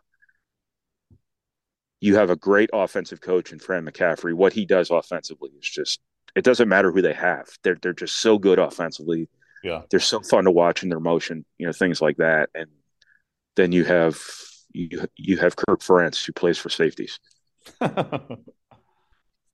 you 1.99 2.15
have 2.15 2.29
a 2.29 2.35
great 2.35 2.69
offensive 2.73 3.21
coach 3.21 3.51
in 3.51 3.59
Fran 3.59 3.85
McCaffery. 3.85 4.33
What 4.33 4.53
he 4.53 4.65
does 4.65 4.91
offensively 4.91 5.51
is 5.59 5.67
just 5.67 5.99
it 6.35 6.43
doesn't 6.43 6.69
matter 6.69 6.91
who 6.91 7.01
they 7.01 7.13
have. 7.13 7.47
They're 7.63 7.77
they're 7.81 7.93
just 7.93 8.17
so 8.17 8.37
good 8.37 8.59
offensively. 8.59 9.29
Yeah, 9.63 9.81
they're 9.89 9.99
so 9.99 10.21
fun 10.21 10.45
to 10.45 10.51
watch 10.51 10.83
in 10.83 10.89
their 10.89 10.99
motion. 10.99 11.45
You 11.57 11.67
know 11.67 11.73
things 11.73 12.01
like 12.01 12.17
that. 12.17 12.49
And 12.53 12.69
then 13.55 13.71
you 13.71 13.83
have 13.85 14.19
you 14.71 15.07
you 15.15 15.37
have 15.37 15.55
Kirk 15.55 15.81
Ferentz 15.81 16.25
who 16.25 16.33
plays 16.33 16.57
for 16.57 16.69
safeties. 16.69 17.19
but 17.79 18.39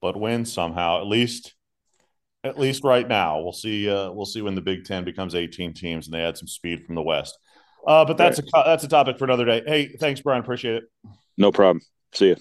wins 0.02 0.52
somehow 0.52 1.00
at 1.00 1.06
least 1.06 1.54
at 2.44 2.58
least 2.58 2.84
right 2.84 3.08
now. 3.08 3.40
We'll 3.40 3.52
see. 3.52 3.90
Uh, 3.90 4.12
we'll 4.12 4.26
see 4.26 4.42
when 4.42 4.54
the 4.54 4.60
Big 4.60 4.84
Ten 4.84 5.02
becomes 5.02 5.34
18 5.34 5.72
teams 5.72 6.06
and 6.06 6.14
they 6.14 6.20
add 6.20 6.36
some 6.36 6.46
speed 6.46 6.84
from 6.84 6.94
the 6.94 7.02
West. 7.02 7.36
Uh, 7.86 8.04
but 8.04 8.16
that's 8.16 8.38
right. 8.38 8.66
a 8.66 8.68
that's 8.68 8.84
a 8.84 8.88
topic 8.88 9.18
for 9.18 9.24
another 9.24 9.44
day. 9.44 9.62
Hey, 9.66 9.96
thanks, 9.98 10.20
Brian. 10.20 10.42
Appreciate 10.42 10.76
it. 10.76 10.84
No 11.36 11.50
problem. 11.50 11.82
See 12.12 12.28
you. 12.28 12.36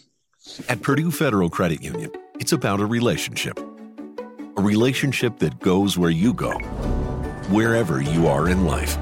At 0.70 0.82
Purdue 0.82 1.10
Federal 1.10 1.50
Credit 1.50 1.82
Union, 1.82 2.12
it's 2.40 2.52
about 2.52 2.82
a 2.82 2.86
relationship, 2.86 3.58
a 3.60 4.62
relationship 4.62 5.40
that 5.40 5.60
goes 5.60 5.98
where 5.98 6.10
you 6.10 6.34
go, 6.34 6.52
wherever 7.50 8.02
you 8.02 8.28
are 8.28 8.50
in 8.50 8.66
life. 8.66 8.98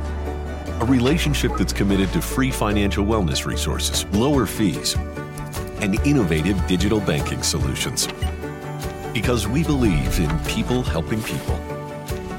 A 0.81 0.85
relationship 0.85 1.51
that's 1.57 1.73
committed 1.73 2.11
to 2.13 2.21
free 2.21 2.51
financial 2.51 3.05
wellness 3.05 3.45
resources, 3.45 4.05
lower 4.13 4.47
fees, 4.47 4.95
and 5.79 5.99
innovative 6.07 6.65
digital 6.67 6.99
banking 6.99 7.43
solutions 7.43 8.07
because 9.13 9.47
we 9.47 9.63
believe 9.63 10.19
in 10.19 10.39
people 10.39 10.83
helping 10.83 11.21
people. 11.23 11.59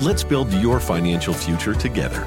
Let's 0.00 0.24
build 0.24 0.52
your 0.54 0.80
financial 0.80 1.34
future 1.34 1.74
together. 1.74 2.26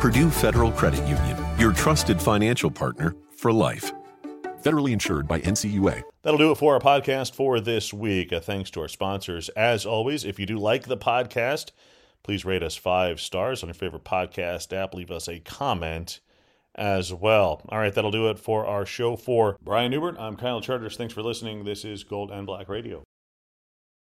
Purdue 0.00 0.30
Federal 0.30 0.72
Credit 0.72 1.06
Union, 1.06 1.36
your 1.58 1.72
trusted 1.72 2.20
financial 2.20 2.70
partner 2.70 3.14
for 3.36 3.52
life. 3.52 3.92
Federally 4.62 4.92
insured 4.92 5.26
by 5.26 5.40
NCUA. 5.40 6.02
That'll 6.22 6.38
do 6.38 6.50
it 6.50 6.58
for 6.58 6.74
our 6.74 6.80
podcast 6.80 7.34
for 7.34 7.60
this 7.60 7.92
week. 7.92 8.32
Thanks 8.42 8.70
to 8.70 8.80
our 8.80 8.88
sponsors. 8.88 9.48
As 9.50 9.86
always, 9.86 10.24
if 10.24 10.38
you 10.38 10.46
do 10.46 10.58
like 10.58 10.84
the 10.84 10.96
podcast, 10.96 11.70
please 12.22 12.44
rate 12.44 12.62
us 12.62 12.76
five 12.76 13.20
stars 13.20 13.62
on 13.62 13.68
your 13.68 13.74
favorite 13.74 14.04
podcast 14.04 14.74
app. 14.74 14.94
Leave 14.94 15.10
us 15.10 15.28
a 15.28 15.40
comment 15.40 16.20
as 16.74 17.12
well. 17.12 17.62
All 17.68 17.78
right, 17.78 17.92
that'll 17.92 18.10
do 18.10 18.28
it 18.28 18.38
for 18.38 18.66
our 18.66 18.86
show 18.86 19.16
for 19.16 19.56
Brian 19.62 19.90
Neubert. 19.90 20.16
I'm 20.18 20.36
Kyle 20.36 20.60
Charters. 20.60 20.96
Thanks 20.96 21.14
for 21.14 21.22
listening. 21.22 21.64
This 21.64 21.84
is 21.84 22.04
Gold 22.04 22.30
and 22.30 22.46
Black 22.46 22.68
Radio. 22.68 23.02